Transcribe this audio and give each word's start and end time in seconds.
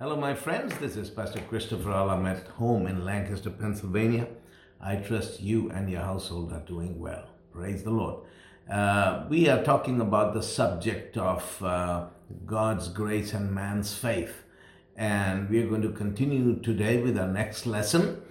Hello, 0.00 0.14
my 0.14 0.32
friends. 0.32 0.78
This 0.78 0.96
is 0.96 1.10
Pastor 1.10 1.40
Christopher 1.40 1.90
Alam 1.90 2.24
at 2.24 2.46
home 2.46 2.86
in 2.86 3.04
Lancaster, 3.04 3.50
Pennsylvania. 3.50 4.28
I 4.80 4.94
trust 4.94 5.40
you 5.40 5.70
and 5.70 5.90
your 5.90 6.02
household 6.02 6.52
are 6.52 6.60
doing 6.60 7.00
well. 7.00 7.24
Praise 7.52 7.82
the 7.82 7.90
Lord. 7.90 8.20
Uh, 8.70 9.24
we 9.28 9.48
are 9.48 9.60
talking 9.64 10.00
about 10.00 10.34
the 10.34 10.42
subject 10.44 11.16
of 11.16 11.60
uh, 11.64 12.06
God's 12.46 12.86
grace 12.86 13.32
and 13.32 13.52
man's 13.52 13.92
faith. 13.92 14.44
And 14.94 15.50
we 15.50 15.64
are 15.64 15.66
going 15.66 15.82
to 15.82 15.90
continue 15.90 16.60
today 16.60 17.02
with 17.02 17.18
our 17.18 17.26
next 17.26 17.66
lesson. 17.66 18.22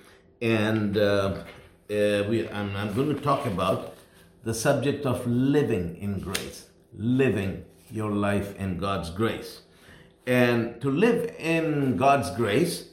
And 0.41 0.97
uh, 0.97 1.43
uh 1.91 2.23
we, 2.29 2.47
I'm, 2.47 2.73
I'm 2.77 2.93
going 2.95 3.13
to 3.13 3.21
talk 3.21 3.45
about 3.45 3.97
the 4.45 4.54
subject 4.54 5.05
of 5.05 5.27
living 5.27 5.97
in 5.97 6.21
grace, 6.21 6.68
living 6.95 7.65
your 7.91 8.11
life 8.11 8.55
in 8.55 8.77
God's 8.77 9.09
grace. 9.09 9.63
And 10.28 10.82
to 10.82 10.91
live 10.91 11.34
in 11.39 11.96
God's 11.96 12.30
grace, 12.32 12.89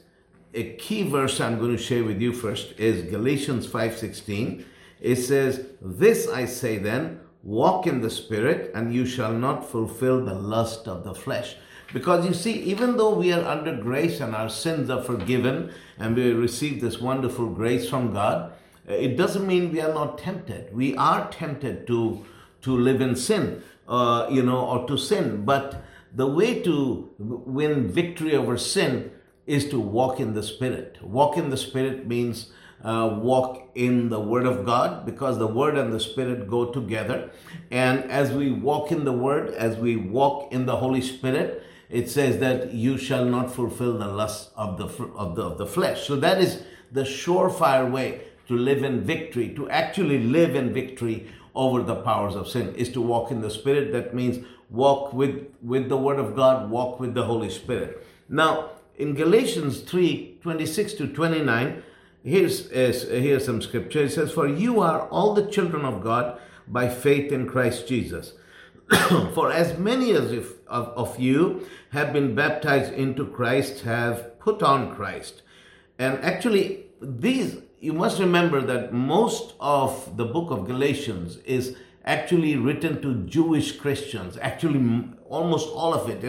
a 0.53 0.71
key 0.75 1.03
verse 1.03 1.41
I'm 1.41 1.59
going 1.59 1.75
to 1.75 1.81
share 1.81 2.05
with 2.05 2.21
you 2.21 2.31
first 2.31 2.79
is 2.79 3.11
Galatians 3.11 3.67
5:16. 3.67 4.63
It 5.01 5.17
says, 5.17 5.65
"This 5.81 6.29
I 6.29 6.45
say 6.45 6.77
then, 6.77 7.19
walk 7.43 7.87
in 7.87 7.99
the 7.99 8.09
spirit, 8.09 8.71
and 8.73 8.93
you 8.93 9.05
shall 9.05 9.33
not 9.33 9.69
fulfill 9.69 10.23
the 10.23 10.33
lust 10.33 10.87
of 10.87 11.03
the 11.03 11.13
flesh." 11.13 11.57
Because 11.91 12.25
you 12.25 12.33
see, 12.33 12.53
even 12.53 12.95
though 12.95 13.13
we 13.13 13.33
are 13.33 13.43
under 13.43 13.75
grace 13.75 14.21
and 14.21 14.33
our 14.33 14.49
sins 14.49 14.89
are 14.89 15.03
forgiven 15.03 15.71
and 15.99 16.15
we 16.15 16.31
receive 16.31 16.79
this 16.79 17.01
wonderful 17.01 17.47
grace 17.47 17.89
from 17.89 18.13
God, 18.13 18.53
it 18.87 19.17
doesn't 19.17 19.45
mean 19.45 19.73
we 19.73 19.81
are 19.81 19.93
not 19.93 20.17
tempted. 20.17 20.73
We 20.73 20.95
are 20.95 21.29
tempted 21.31 21.85
to 21.87 22.23
to 22.61 22.77
live 22.77 23.01
in 23.01 23.15
sin, 23.17 23.61
uh, 23.89 24.25
you 24.31 24.41
know, 24.41 24.61
or 24.65 24.87
to 24.87 24.97
sin, 24.97 25.43
but 25.43 25.83
the 26.15 26.27
way 26.27 26.61
to 26.61 27.11
win 27.19 27.87
victory 27.89 28.35
over 28.35 28.57
sin 28.57 29.11
is 29.45 29.69
to 29.69 29.79
walk 29.79 30.19
in 30.19 30.33
the 30.33 30.43
Spirit. 30.43 30.97
Walk 31.03 31.37
in 31.37 31.49
the 31.49 31.57
Spirit 31.57 32.07
means 32.07 32.51
uh, 32.83 33.19
walk 33.21 33.69
in 33.75 34.09
the 34.09 34.19
Word 34.19 34.45
of 34.45 34.65
God 34.65 35.05
because 35.05 35.37
the 35.37 35.47
Word 35.47 35.77
and 35.77 35.91
the 35.91 35.99
Spirit 35.99 36.49
go 36.49 36.71
together. 36.71 37.31
And 37.69 38.09
as 38.09 38.31
we 38.31 38.51
walk 38.51 38.91
in 38.91 39.03
the 39.03 39.11
Word, 39.11 39.53
as 39.53 39.77
we 39.77 39.95
walk 39.97 40.53
in 40.53 40.65
the 40.65 40.77
Holy 40.77 41.01
Spirit, 41.01 41.63
it 41.89 42.09
says 42.09 42.39
that 42.39 42.73
you 42.73 42.97
shall 42.97 43.25
not 43.25 43.53
fulfill 43.53 43.97
the 43.97 44.07
lust 44.07 44.51
of 44.55 44.77
the, 44.77 44.85
of 45.13 45.35
the, 45.35 45.43
of 45.43 45.57
the 45.57 45.67
flesh. 45.67 46.07
So 46.07 46.15
that 46.17 46.41
is 46.41 46.63
the 46.91 47.01
surefire 47.01 47.91
way 47.91 48.21
to 48.47 48.55
live 48.55 48.83
in 48.83 49.01
victory, 49.01 49.53
to 49.55 49.69
actually 49.69 50.23
live 50.23 50.55
in 50.55 50.73
victory 50.73 51.27
over 51.53 51.81
the 51.81 51.95
powers 51.95 52.35
of 52.35 52.47
sin, 52.47 52.73
is 52.75 52.91
to 52.91 53.01
walk 53.01 53.31
in 53.31 53.41
the 53.41 53.49
Spirit. 53.49 53.91
That 53.91 54.13
means 54.13 54.45
walk 54.69 55.13
with, 55.13 55.47
with 55.61 55.89
the 55.89 55.97
Word 55.97 56.19
of 56.19 56.35
God, 56.35 56.69
walk 56.69 56.99
with 56.99 57.13
the 57.13 57.25
Holy 57.25 57.49
Spirit. 57.49 58.05
Now, 58.29 58.71
in 58.97 59.13
Galatians 59.13 59.81
3 59.81 60.39
26 60.41 60.93
to 60.93 61.07
29, 61.07 61.83
here's, 62.23 62.67
is 62.67 63.03
here's 63.09 63.45
some 63.45 63.61
scripture. 63.61 64.03
It 64.03 64.11
says, 64.11 64.31
For 64.31 64.47
you 64.47 64.81
are 64.81 65.07
all 65.09 65.33
the 65.33 65.47
children 65.47 65.85
of 65.85 66.03
God 66.03 66.39
by 66.67 66.89
faith 66.89 67.31
in 67.31 67.47
Christ 67.47 67.87
Jesus. 67.87 68.33
For 69.33 69.51
as 69.51 69.77
many 69.77 70.11
as 70.11 70.31
if, 70.31 70.53
of, 70.67 70.89
of 70.89 71.19
you 71.19 71.67
have 71.91 72.13
been 72.13 72.35
baptized 72.35 72.93
into 72.93 73.25
Christ 73.25 73.81
have 73.81 74.39
put 74.39 74.61
on 74.61 74.95
Christ. 74.95 75.41
And 75.97 76.19
actually, 76.19 76.85
these, 77.01 77.57
you 77.79 77.93
must 77.93 78.19
remember 78.19 78.61
that 78.61 78.93
most 78.93 79.55
of 79.59 80.17
the 80.17 80.25
book 80.25 80.51
of 80.51 80.67
Galatians 80.67 81.37
is 81.37 81.75
actually 82.05 82.55
written 82.55 83.01
to 83.01 83.25
Jewish 83.25 83.77
Christians. 83.77 84.37
Actually, 84.41 85.09
almost 85.27 85.67
all 85.69 85.93
of 85.93 86.09
it. 86.09 86.21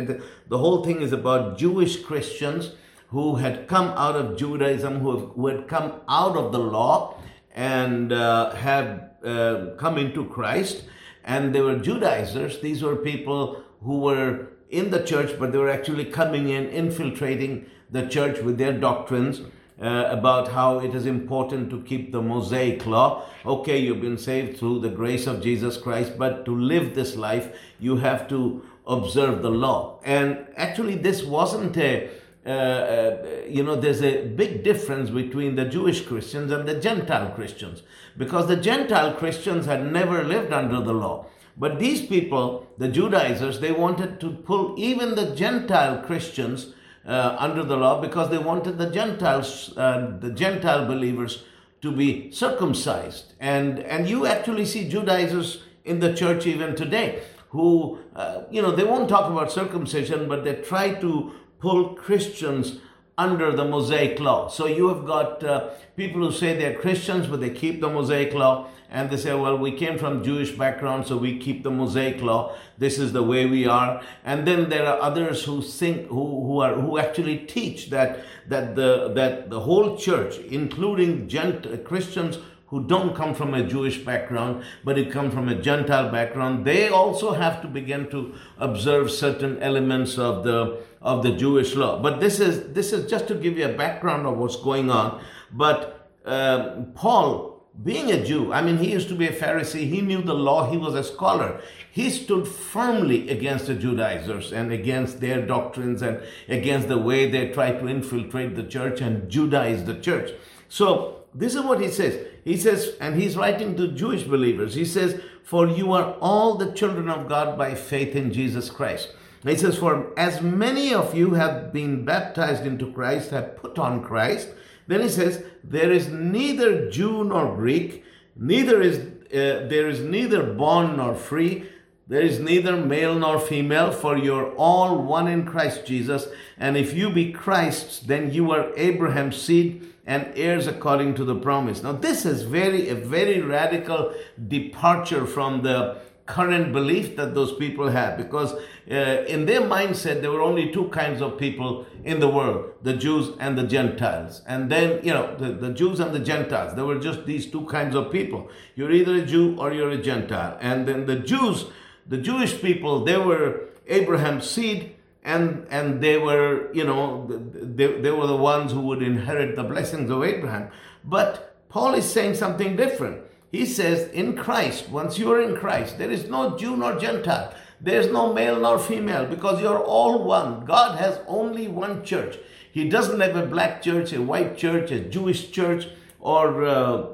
The 0.49 0.59
whole 0.59 0.83
thing 0.85 1.03
is 1.03 1.13
about 1.13 1.59
Jewish 1.59 2.03
Christians 2.03 2.73
who 3.09 3.37
had 3.37 3.69
come 3.69 3.89
out 3.91 4.17
of 4.17 4.37
Judaism, 4.37 5.01
who, 5.01 5.19
have, 5.19 5.29
who 5.31 5.47
had 5.47 5.69
come 5.69 6.01
out 6.09 6.37
of 6.37 6.53
the 6.53 6.59
law 6.59 7.21
and 7.55 8.13
uh, 8.13 8.55
had 8.55 9.11
uh, 9.23 9.67
come 9.79 9.99
into 9.99 10.25
Christ. 10.25 10.85
And 11.23 11.55
they 11.55 11.61
were 11.61 11.79
Judaizers. 11.79 12.61
These 12.61 12.83
were 12.83 12.97
people 12.97 13.63
who 13.83 13.99
were 13.99 14.49
in 14.71 14.91
the 14.91 15.03
church, 15.03 15.39
but 15.39 15.53
they 15.53 15.59
were 15.59 15.71
actually 15.71 16.07
coming 16.07 16.49
in, 16.49 16.67
infiltrating 16.69 17.67
the 17.91 18.07
church 18.07 18.41
with 18.41 18.59
their 18.59 18.73
doctrines 18.73 19.43
uh, 19.81 20.07
about 20.09 20.49
how 20.49 20.79
it 20.79 20.95
is 20.95 21.07
important 21.07 21.71
to 21.71 21.83
keep 21.83 22.13
the 22.13 22.23
Mosaic 22.23 22.87
law. 22.87 23.25
Okay, 23.45 23.79
you've 23.79 24.01
been 24.01 24.19
saved 24.19 24.59
through 24.59 24.81
the 24.81 24.89
grace 24.89 25.27
of 25.27 25.43
Jesus 25.43 25.77
Christ, 25.77 26.19
but 26.19 26.45
to 26.45 26.55
live 26.55 26.95
this 26.95 27.17
life, 27.17 27.55
you 27.79 27.97
have 27.97 28.29
to 28.29 28.63
observe 28.87 29.43
the 29.43 29.51
law. 29.51 30.01
And 30.05 30.47
actually, 30.57 30.95
this 30.95 31.23
wasn't 31.23 31.77
a 31.77 32.11
uh, 32.47 32.49
uh, 32.49 33.27
you 33.49 33.65
know, 33.65 33.75
there's 33.75 34.03
a 34.03 34.25
big 34.25 34.63
difference 34.63 35.11
between 35.11 35.57
the 35.57 35.65
Jewish 35.65 36.07
Christians 36.07 36.53
and 36.53 36.69
the 36.69 36.79
Gentile 36.79 37.33
Christians 37.35 37.83
because 38.17 38.47
the 38.47 38.57
Gentile 38.57 39.15
Christians 39.15 39.67
had 39.67 39.93
never 39.93 40.23
lived 40.23 40.53
under 40.53 40.81
the 40.81 40.93
law. 40.93 41.27
But 41.57 41.81
these 41.81 42.07
people, 42.07 42.69
the 42.79 42.87
Judaizers, 42.87 43.59
they 43.59 43.73
wanted 43.73 44.21
to 44.21 44.31
pull 44.31 44.77
even 44.79 45.17
the 45.17 45.35
Gentile 45.35 46.03
Christians 46.03 46.73
uh, 47.07 47.37
under 47.39 47.63
the 47.63 47.77
law 47.77 48.01
because 48.01 48.31
they 48.31 48.39
wanted 48.39 48.79
the 48.79 48.91
Gentiles, 48.91 49.73
uh, 49.77 50.17
the 50.21 50.31
Gentile 50.31 50.87
believers, 50.87 51.45
to 51.83 51.93
be 51.93 52.31
circumcised. 52.33 53.35
And 53.39 53.79
and 53.81 54.09
you 54.09 54.27
actually 54.27 54.65
see 54.65 54.89
Judaizers 54.89 55.63
in 55.85 56.01
the 56.01 56.13
church 56.15 56.47
even 56.47 56.75
today 56.75 57.23
who, 57.51 57.99
uh, 58.15 58.43
you 58.51 58.61
know, 58.61 58.73
they 58.73 58.85
won't 58.85 59.09
talk 59.09 59.31
about 59.31 59.53
circumcision, 59.53 60.29
but 60.29 60.45
they 60.45 60.57
try 60.57 60.95
to 60.95 61.33
pull 61.61 61.95
Christians 61.95 62.81
under 63.19 63.51
the 63.51 63.65
Mosaic 63.65 64.21
law. 64.21 64.49
So 64.49 64.67
you 64.67 64.89
have 64.89 65.07
got 65.07 65.43
uh, 65.43 65.71
people 65.97 66.21
who 66.21 66.33
say 66.33 66.57
they're 66.57 66.79
Christians, 66.79 67.27
but 67.27 67.41
they 67.41 67.51
keep 67.51 67.81
the 67.81 67.89
Mosaic 67.89 68.35
law, 68.35 68.69
and 68.91 69.11
they 69.11 69.17
say, 69.17 69.35
well, 69.35 69.57
we 69.57 69.73
came 69.73 69.99
from 69.99 70.23
Jewish 70.23 70.51
background, 70.53 71.07
so 71.07 71.17
we 71.17 71.39
keep 71.39 71.63
the 71.63 71.71
Mosaic 71.71 72.21
law. 72.21 72.55
This 72.77 72.99
is 72.99 73.13
the 73.13 73.23
way 73.23 73.47
we 73.47 73.67
are. 73.67 74.03
And 74.25 74.47
then 74.47 74.69
there 74.69 74.87
are 74.87 75.01
others 75.01 75.45
who 75.45 75.63
think, 75.63 76.09
who, 76.09 76.45
who 76.45 76.61
are, 76.61 76.75
who 76.75 76.99
actually 76.99 77.39
teach 77.39 77.89
that, 77.91 78.21
that 78.49 78.77
the, 78.77 79.13
that 79.15 79.49
the 79.49 79.61
whole 79.61 79.97
church, 79.97 80.39
including 80.39 81.27
gent- 81.27 81.85
Christians 81.85 82.39
who 82.69 82.85
don't 82.85 83.15
come 83.15 83.35
from 83.35 83.55
a 83.55 83.63
Jewish 83.63 83.99
background, 83.99 84.65
but 84.85 84.97
who 84.97 85.11
come 85.11 85.31
from 85.31 85.49
a 85.49 85.55
Gentile 85.55 86.11
background, 86.11 86.65
they 86.65 86.89
also 86.89 87.33
have 87.33 87.63
to 87.63 87.69
begin 87.69 88.11
to 88.11 88.35
observe 88.59 89.11
certain 89.11 89.63
elements 89.63 90.19
of 90.19 90.45
the 90.45 90.81
of 91.01 91.23
the 91.23 91.31
Jewish 91.31 91.77
law. 91.77 92.03
But 92.03 92.21
this 92.21 92.41
is 92.41 92.73
this 92.73 92.93
is 92.93 93.09
just 93.09 93.29
to 93.29 93.35
give 93.35 93.57
you 93.57 93.67
a 93.67 93.73
background 93.73 94.27
of 94.27 94.37
what's 94.37 94.57
going 94.57 94.91
on. 94.91 95.23
But 95.53 96.11
um, 96.25 96.93
Paul, 96.95 97.65
being 97.85 98.11
a 98.11 98.25
Jew, 98.25 98.53
I 98.53 98.63
mean, 98.63 98.79
he 98.79 98.91
used 98.91 99.09
to 99.09 99.15
be 99.15 99.29
a 99.29 99.33
Pharisee. 99.33 99.89
He 99.89 100.01
knew 100.01 100.23
the 100.23 100.35
law. 100.35 100.69
He 100.69 100.77
was 100.77 100.95
a 100.95 101.05
scholar. 101.05 101.61
He 101.91 102.11
stood 102.11 102.49
firmly 102.49 103.31
against 103.31 103.69
the 103.69 103.75
Judaizers 103.75 104.53
and 104.53 104.73
against 104.73 105.21
their 105.21 105.47
doctrines 105.47 106.03
and 106.03 106.21
against 106.49 106.89
the 106.89 106.99
way 106.99 107.31
they 107.31 107.51
tried 107.51 107.79
to 107.79 107.87
infiltrate 107.87 108.57
the 108.57 108.65
church 108.65 109.01
and 109.01 109.31
Judaize 109.31 109.87
the 109.87 109.95
church. 109.95 110.33
So 110.69 111.25
this 111.33 111.55
is 111.55 111.63
what 111.63 111.81
he 111.81 111.89
says. 111.89 112.27
He 112.47 112.57
says, 112.57 112.93
and 113.01 113.21
he's 113.21 113.37
writing 113.37 113.75
to 113.77 113.89
Jewish 113.89 114.23
believers. 114.23 114.77
He 114.77 114.85
says, 114.85 115.21
For 115.43 115.67
you 115.67 115.93
are 115.93 116.13
all 116.21 116.55
the 116.55 116.71
children 116.71 117.09
of 117.09 117.29
God 117.29 117.59
by 117.59 117.75
faith 117.75 118.15
in 118.15 118.33
Jesus 118.33 118.71
Christ. 118.71 119.09
He 119.43 119.57
says, 119.57 119.77
For 119.77 120.13
as 120.17 120.41
many 120.41 120.95
of 120.95 121.13
you 121.13 121.35
have 121.35 121.73
been 121.73 122.05
baptized 122.05 122.65
into 122.65 122.93
Christ, 122.93 123.31
have 123.31 123.57
put 123.57 123.81
on 123.81 124.01
Christ. 124.01 124.51
Then 124.87 125.01
he 125.01 125.09
says, 125.09 125.43
There 125.65 125.91
is 125.91 126.07
neither 126.07 126.89
Jew 126.89 127.25
nor 127.25 127.57
Greek, 127.57 128.05
neither 128.37 128.81
is 128.81 128.99
uh, 129.27 129.67
there 129.67 129.89
is 129.89 129.99
neither 129.99 130.45
bond 130.45 130.99
nor 130.99 131.17
free, 131.17 131.69
there 132.07 132.23
is 132.23 132.39
neither 132.39 132.77
male 132.77 133.17
nor 133.17 133.41
female, 133.41 133.91
for 133.91 134.17
you're 134.17 134.55
all 134.55 135.03
one 135.03 135.27
in 135.27 135.45
Christ 135.45 135.85
Jesus. 135.85 136.29
And 136.57 136.77
if 136.77 136.95
you 136.95 137.11
be 137.11 137.33
Christ's, 137.33 137.99
then 137.99 138.33
you 138.33 138.53
are 138.53 138.71
Abraham's 138.77 139.43
seed 139.43 139.93
and 140.07 140.33
heirs 140.37 140.67
according 140.67 141.15
to 141.17 141.25
the 141.25 141.35
promise. 141.35 141.83
Now, 141.83 141.93
this 141.93 142.25
is 142.25 142.43
very 142.43 142.89
a 142.89 142.95
very 142.95 143.41
radical 143.41 144.15
departure 144.49 145.27
from 145.27 145.63
the 145.63 145.99
current 146.27 146.73
belief 146.73 147.17
that 147.17 147.35
those 147.35 147.55
people 147.55 147.89
had 147.89 148.17
because 148.17 148.53
uh, 148.91 149.25
in 149.29 149.47
their 149.47 149.61
mindset 149.61 150.21
there 150.21 150.31
were 150.31 150.43
only 150.43 150.73
two 150.73 150.89
kinds 150.89 151.23
of 151.23 151.39
people 151.39 151.87
in 152.05 152.19
the 152.19 152.29
world 152.29 152.73
the 152.83 152.93
jews 152.93 153.31
and 153.39 153.57
the 153.57 153.63
gentiles. 153.63 154.43
And 154.47 154.71
then 154.71 155.01
you 155.05 155.15
know 155.15 155.37
the, 155.37 155.53
the 155.53 155.73
jews 155.73 156.01
and 156.01 156.13
the 156.13 156.21
gentiles 156.21 156.75
there 156.75 156.85
were 156.85 156.99
just 156.99 157.27
these 157.27 157.47
two 157.47 157.65
kinds 157.67 157.95
of 157.95 158.11
people. 158.11 158.51
You're 158.75 158.93
either 158.93 159.17
a 159.17 159.27
jew 159.27 159.57
or 159.59 159.73
you're 159.73 159.91
a 159.91 160.03
gentile. 160.03 160.59
And 160.61 160.87
then 160.87 161.07
the 161.07 161.17
jews 161.17 161.67
the 162.09 162.19
jewish 162.19 162.61
people 162.61 163.05
they 163.05 163.17
were 163.17 163.69
abraham's 163.87 164.49
seed 164.51 164.97
and 165.27 165.67
and 165.71 166.01
they 166.01 166.17
were 166.17 166.73
you 166.73 166.85
know 166.85 167.27
they, 167.29 167.89
they 168.01 168.11
were 168.11 168.29
the 168.29 168.37
ones 168.37 168.73
who 168.73 168.81
would 168.81 169.03
inherit 169.03 169.57
the 169.57 169.65
blessings 169.65 170.11
of 170.11 170.23
abraham 170.25 170.71
but 171.05 171.57
paul 171.69 171.95
is 171.95 172.09
saying 172.09 172.35
something 172.35 172.77
different 172.77 173.21
he 173.51 173.67
says 173.67 174.09
in 174.13 174.35
christ 174.37 174.89
once 174.89 175.19
you 175.19 175.31
are 175.33 175.43
in 175.43 175.57
christ 175.57 175.99
there 175.99 176.11
is 176.11 176.29
no 176.31 176.57
jew 176.57 176.77
nor 176.77 176.99
gentile 177.07 177.53
There's 177.81 178.11
no 178.11 178.33
male 178.33 178.61
nor 178.61 178.79
female 178.79 179.27
because 179.27 179.61
you're 179.61 179.79
all 179.79 180.25
one. 180.25 180.65
God 180.65 180.99
has 180.99 181.21
only 181.27 181.69
one 181.69 182.05
church. 182.05 182.39
He 182.73 182.89
doesn't 182.89 183.21
have 183.21 183.37
a 183.37 183.47
black 183.47 183.83
church, 183.83 184.13
a 184.13 184.23
white 184.23 184.57
church, 184.57 184.91
a 184.91 185.01
Jewish 185.01 185.51
church, 185.51 185.89
or 186.21 186.65
uh, 186.65 187.07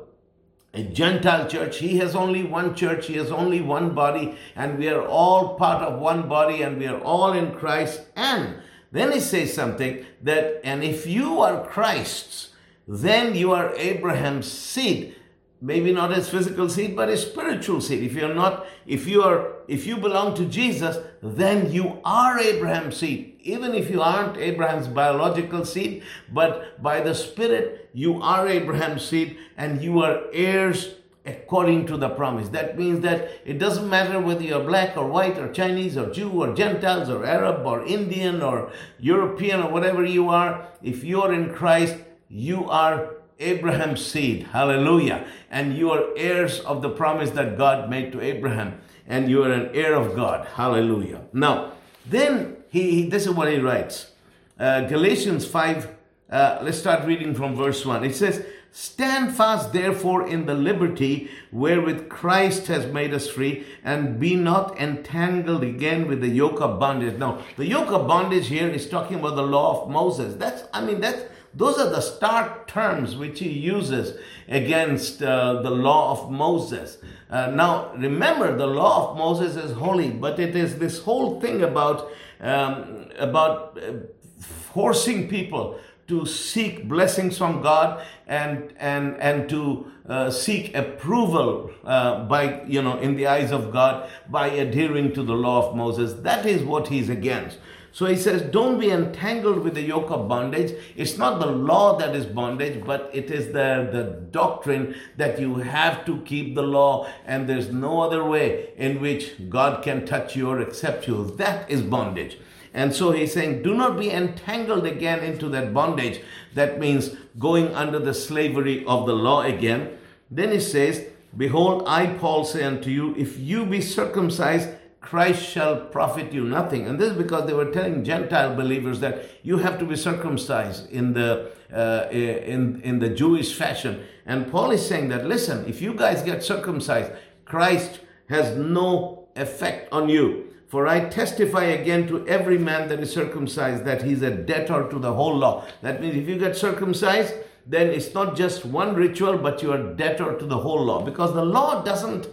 a 0.75 0.83
Gentile 0.83 1.49
church. 1.49 1.79
He 1.79 1.99
has 1.99 2.15
only 2.15 2.45
one 2.45 2.75
church, 2.75 3.07
he 3.07 3.15
has 3.15 3.31
only 3.31 3.61
one 3.61 3.95
body, 3.95 4.37
and 4.57 4.79
we 4.79 4.89
are 4.89 5.05
all 5.05 5.55
part 5.55 5.83
of 5.83 6.01
one 6.01 6.29
body, 6.29 6.63
and 6.63 6.79
we 6.79 6.87
are 6.87 7.01
all 7.01 7.33
in 7.33 7.53
Christ. 7.53 8.03
And 8.17 8.57
then 8.91 9.13
he 9.13 9.21
says 9.21 9.53
something 9.53 10.05
that, 10.23 10.61
and 10.65 10.83
if 10.83 11.07
you 11.07 11.41
are 11.41 11.67
Christ's, 11.67 12.51
then 12.87 13.35
you 13.35 13.53
are 13.53 13.75
Abraham's 13.77 14.51
seed. 14.51 15.15
Maybe 15.65 15.93
not 15.93 16.11
his 16.11 16.29
physical 16.29 16.69
seed, 16.69 16.97
but 16.97 17.09
his 17.09 17.23
spiritual 17.23 17.81
seed. 17.81 18.03
If 18.03 18.15
you're 18.15 18.35
not, 18.35 18.67
if 18.85 19.07
you 19.07 19.23
are, 19.23 19.53
if 19.69 19.87
you 19.87 19.97
belong 19.97 20.35
to 20.35 20.45
Jesus, 20.45 20.99
then 21.23 21.71
you 21.71 22.01
are 22.05 22.37
Abraham's 22.37 22.97
seed. 22.97 23.39
Even 23.43 23.73
if 23.73 23.89
you 23.89 24.03
aren't 24.03 24.37
Abraham's 24.39 24.89
biological 24.89 25.65
seed, 25.65 26.03
but 26.33 26.83
by 26.83 27.01
the 27.01 27.15
Spirit, 27.15 27.89
you 27.93 28.21
are 28.21 28.49
Abraham's 28.49 29.05
seed 29.05 29.39
and 29.57 29.81
you 29.81 30.03
are 30.03 30.23
heirs 30.33 30.97
according 31.25 31.87
to 31.87 31.97
the 31.97 32.09
promise. 32.09 32.49
That 32.49 32.77
means 32.77 32.99
that 33.03 33.31
it 33.45 33.61
doesn't 33.61 33.89
matter 33.89 34.19
whether 34.19 34.43
you're 34.43 34.65
black 34.65 34.97
or 34.97 35.07
white 35.07 35.39
or 35.39 35.53
Chinese 35.53 35.97
or 35.97 36.11
Jew 36.11 36.31
or 36.43 36.55
Gentiles 36.55 37.09
or 37.09 37.25
Arab 37.25 37.65
or 37.65 37.87
Indian 37.87 38.43
or 38.43 38.73
European 38.99 39.61
or 39.63 39.71
whatever 39.71 40.05
you 40.05 40.29
are. 40.29 40.67
If 40.83 41.05
you're 41.05 41.33
in 41.33 41.55
Christ, 41.55 41.99
you 42.29 42.69
are 42.69 43.22
Abraham's 43.43 44.05
seed. 44.05 44.49
Hallelujah. 44.53 45.27
And 45.51 45.77
you 45.77 45.91
are 45.91 46.17
heirs 46.17 46.61
of 46.61 46.83
the 46.83 46.91
promise 46.91 47.31
that 47.31 47.59
God 47.59 47.91
made 47.91 48.13
to 48.13 48.21
Abraham. 48.21 48.81
And 49.07 49.29
you 49.29 49.43
are 49.45 49.53
an 49.53 49.71
heir 49.75 49.95
of 49.95 50.15
God. 50.15 50.47
Hallelujah. 50.55 51.23
Now, 51.33 51.73
then 52.07 52.57
he, 52.71 53.09
this 53.09 53.27
is 53.27 53.33
what 53.33 53.51
he 53.51 53.59
writes. 53.59 54.13
Uh, 54.59 54.83
Galatians 54.83 55.47
5, 55.47 55.91
uh, 56.31 56.59
let's 56.63 56.79
start 56.79 57.07
reading 57.07 57.35
from 57.35 57.57
verse 57.57 57.85
1. 57.85 58.05
It 58.05 58.15
says, 58.15 58.45
Stand 58.75 59.37
fast, 59.37 59.75
therefore, 59.75 60.27
in 60.27 60.47
the 60.47 60.55
liberty 60.55 61.29
wherewith 61.53 62.09
Christ 62.09 62.69
has 62.69 62.91
made 62.91 63.13
us 63.13 63.29
free, 63.29 63.67
and 63.85 64.19
be 64.19 64.35
not 64.35 64.81
entangled 64.81 65.63
again 65.63 66.09
with 66.09 66.23
the 66.23 66.29
yoke 66.29 66.59
of 66.63 66.81
bondage. 66.81 67.19
Now, 67.19 67.43
the 67.59 67.67
yoke 67.67 67.91
of 67.91 68.09
bondage 68.09 68.49
here 68.49 68.71
is 68.71 68.89
talking 68.89 69.19
about 69.19 69.37
the 69.37 69.43
law 69.43 69.83
of 69.83 69.91
Moses. 69.91 70.37
That's, 70.37 70.65
I 70.73 70.83
mean, 70.83 71.01
that's 71.01 71.23
those 71.55 71.79
are 71.79 71.91
the 71.91 72.01
stark 72.01 72.67
terms 72.67 73.17
which 73.17 73.39
he 73.39 73.51
uses 73.51 74.19
against 74.49 75.23
uh, 75.23 75.61
the 75.63 75.71
law 75.71 76.13
of 76.13 76.31
Moses. 76.31 76.99
Uh, 77.29 77.51
now, 77.51 77.93
remember, 77.95 78.57
the 78.57 78.67
law 78.67 79.11
of 79.11 79.19
Moses 79.19 79.57
is 79.57 79.73
holy, 79.73 80.11
but 80.11 80.39
it 80.39 80.57
is 80.57 80.79
this 80.79 81.01
whole 81.01 81.41
thing 81.41 81.63
about 81.63 82.11
um, 82.41 83.09
about 83.19 83.79
uh, 83.79 83.93
forcing 84.41 85.29
people 85.29 85.79
to 86.09 86.27
seek 86.27 86.89
blessings 86.89 87.39
from 87.39 87.63
God 87.63 88.05
and 88.27 88.73
and 88.79 89.17
and 89.19 89.49
to 89.51 89.87
uh, 90.09 90.31
seek 90.31 90.75
approval 90.75 91.71
uh, 91.85 92.25
by 92.25 92.65
you 92.65 92.83
know 92.83 92.99
in 92.99 93.17
the 93.17 93.27
eyes 93.27 93.53
of 93.53 93.73
God 93.73 94.11
by 94.29 94.49
adhering 94.49 95.13
to 95.15 95.23
the 95.23 95.35
law 95.35 95.69
of 95.69 95.77
Moses. 95.77 96.15
That 96.23 96.45
is 96.45 96.63
what 96.63 96.89
he's 96.89 97.09
against. 97.09 97.59
So 97.93 98.07
he 98.07 98.17
says, 98.17 98.43
don't 98.43 98.81
be 98.81 98.91
entangled 98.91 99.59
with 99.59 99.75
the 99.75 99.83
yoke 99.83 100.11
of 100.11 100.27
bondage. 100.27 100.75
It's 100.97 101.19
not 101.19 101.41
the 101.41 101.47
law 101.47 101.99
that 101.99 102.17
is 102.17 102.25
bondage, 102.25 102.83
but 102.85 103.11
it 103.13 103.31
is 103.31 103.49
the, 103.49 103.89
the 103.93 104.19
doctrine 104.31 104.95
that 105.19 105.39
you 105.39 105.57
have 105.57 106.07
to 106.07 106.23
keep 106.23 106.55
the 106.55 106.63
law 106.63 107.07
and 107.27 107.47
there's 107.47 107.71
no 107.71 108.01
other 108.01 108.25
way 108.25 108.71
in 108.79 109.01
which 109.01 109.49
God 109.51 109.83
can 109.83 110.07
touch 110.07 110.35
you 110.35 110.49
or 110.49 110.61
accept 110.61 111.07
you. 111.07 111.35
That 111.37 111.71
is 111.71 111.83
bondage. 111.83 112.39
And 112.73 112.95
so 112.95 113.13
he's 113.13 113.35
saying, 113.35 113.63
do 113.63 113.75
not 113.75 113.99
be 113.99 114.11
entangled 114.11 114.87
again 114.87 115.21
into 115.21 115.51
that 115.51 115.75
bondage. 115.75 116.23
That 116.55 116.81
means 116.81 117.11
going 117.39 117.75
under 117.75 117.99
the 117.99 118.15
slavery 118.15 118.85
of 118.87 119.07
the 119.07 119.15
law 119.15 119.43
again. 119.43 119.99
Then 120.31 120.53
he 120.53 120.61
says, 120.61 121.05
Behold, 121.37 121.85
I, 121.87 122.07
Paul, 122.07 122.45
say 122.45 122.63
unto 122.63 122.91
you, 122.91 123.15
if 123.17 123.39
you 123.39 123.65
be 123.65 123.81
circumcised, 123.81 124.69
Christ 125.03 125.43
shall 125.45 125.77
profit 125.77 126.33
you 126.33 126.45
nothing. 126.45 126.87
And 126.87 126.99
this 126.99 127.11
is 127.11 127.19
because 127.19 127.47
they 127.47 127.53
were 127.53 127.71
telling 127.71 128.05
Gentile 128.05 128.55
believers 128.55 129.01
that 129.01 129.25
you 129.43 129.59
have 129.59 129.79
to 129.81 129.85
be 129.85 129.97
circumcised 129.97 130.91
in 130.91 131.13
the 131.13 131.51
uh, 131.73 132.09
in 132.11 132.81
in 132.83 133.01
the 133.01 133.09
Jewish 133.09 133.55
fashion. 133.55 134.05
And 134.25 134.51
Paul 134.51 134.71
is 134.71 134.87
saying 134.87 135.09
that 135.09 135.27
listen, 135.27 135.67
if 135.67 135.83
you 135.83 135.93
guys 135.95 136.23
get 136.23 136.43
circumcised, 136.45 137.11
Christ 137.45 138.01
has 138.29 138.57
no 138.57 139.29
effect 139.37 139.93
on 139.93 140.09
you. 140.09 140.49
For 140.69 140.87
I 140.87 141.01
testify 141.01 141.65
again 141.65 142.07
to 142.09 142.27
every 142.27 142.57
man 142.57 142.89
that 142.89 143.01
is 143.01 143.13
circumcised 143.13 143.85
that 143.85 144.03
he's 144.03 144.23
a 144.23 144.31
debtor 144.31 144.89
to 144.89 144.99
the 144.99 145.13
whole 145.13 145.37
law. 145.37 145.67
That 145.83 146.01
means 146.01 146.17
if 146.17 146.27
you 146.27 146.39
get 146.39 146.57
circumcised, 146.57 147.35
then 147.67 147.89
it's 147.89 148.15
not 148.15 148.37
just 148.37 148.65
one 148.65 148.95
ritual, 148.95 149.37
but 149.37 149.63
you 149.63 149.73
are 149.73 149.95
debtor 149.95 150.39
to 150.39 150.47
the 150.47 150.59
whole 150.59 150.83
law. 150.83 151.05
Because 151.05 151.35
the 151.35 151.45
law 151.45 151.83
doesn't 151.83 152.27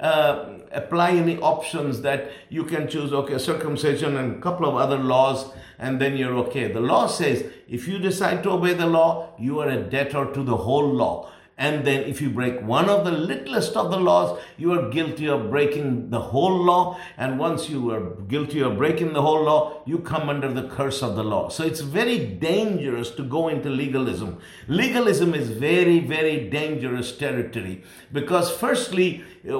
uh, 0.00 0.58
apply 0.72 1.12
any 1.12 1.38
options 1.38 2.02
that 2.02 2.30
you 2.48 2.64
can 2.64 2.88
choose, 2.88 3.12
okay, 3.12 3.38
circumcision 3.38 4.16
and 4.16 4.36
a 4.36 4.40
couple 4.40 4.68
of 4.68 4.76
other 4.76 4.98
laws, 4.98 5.52
and 5.78 6.00
then 6.00 6.16
you're 6.16 6.34
okay. 6.34 6.72
The 6.72 6.80
law 6.80 7.06
says 7.06 7.44
if 7.68 7.88
you 7.88 7.98
decide 7.98 8.42
to 8.42 8.50
obey 8.50 8.74
the 8.74 8.86
law, 8.86 9.34
you 9.38 9.60
are 9.60 9.68
a 9.68 9.82
debtor 9.82 10.32
to 10.32 10.42
the 10.42 10.56
whole 10.56 10.92
law. 10.92 11.30
And 11.58 11.86
then 11.86 12.02
if 12.02 12.20
you 12.20 12.28
break 12.28 12.60
one 12.60 12.90
of 12.90 13.06
the 13.06 13.10
littlest 13.10 13.76
of 13.76 13.90
the 13.90 13.96
laws, 13.98 14.38
you 14.58 14.72
are 14.72 14.90
guilty 14.90 15.26
of 15.26 15.48
breaking 15.48 16.10
the 16.10 16.20
whole 16.20 16.62
law. 16.62 16.98
And 17.16 17.38
once 17.38 17.70
you 17.70 17.90
are 17.92 18.10
guilty 18.28 18.60
of 18.60 18.76
breaking 18.76 19.14
the 19.14 19.22
whole 19.22 19.44
law, 19.44 19.82
you 19.86 20.00
come 20.00 20.28
under 20.28 20.52
the 20.52 20.68
curse 20.68 21.02
of 21.02 21.16
the 21.16 21.24
law. 21.24 21.48
So 21.48 21.64
it's 21.64 21.80
very 21.80 22.26
dangerous 22.26 23.10
to 23.12 23.22
go 23.22 23.48
into 23.48 23.70
legalism. 23.70 24.38
Legalism 24.68 25.34
is 25.34 25.48
very, 25.48 26.00
very 26.00 26.50
dangerous 26.50 27.16
territory 27.16 27.82
because 28.12 28.50
firstly, 28.50 29.24
the 29.42 29.58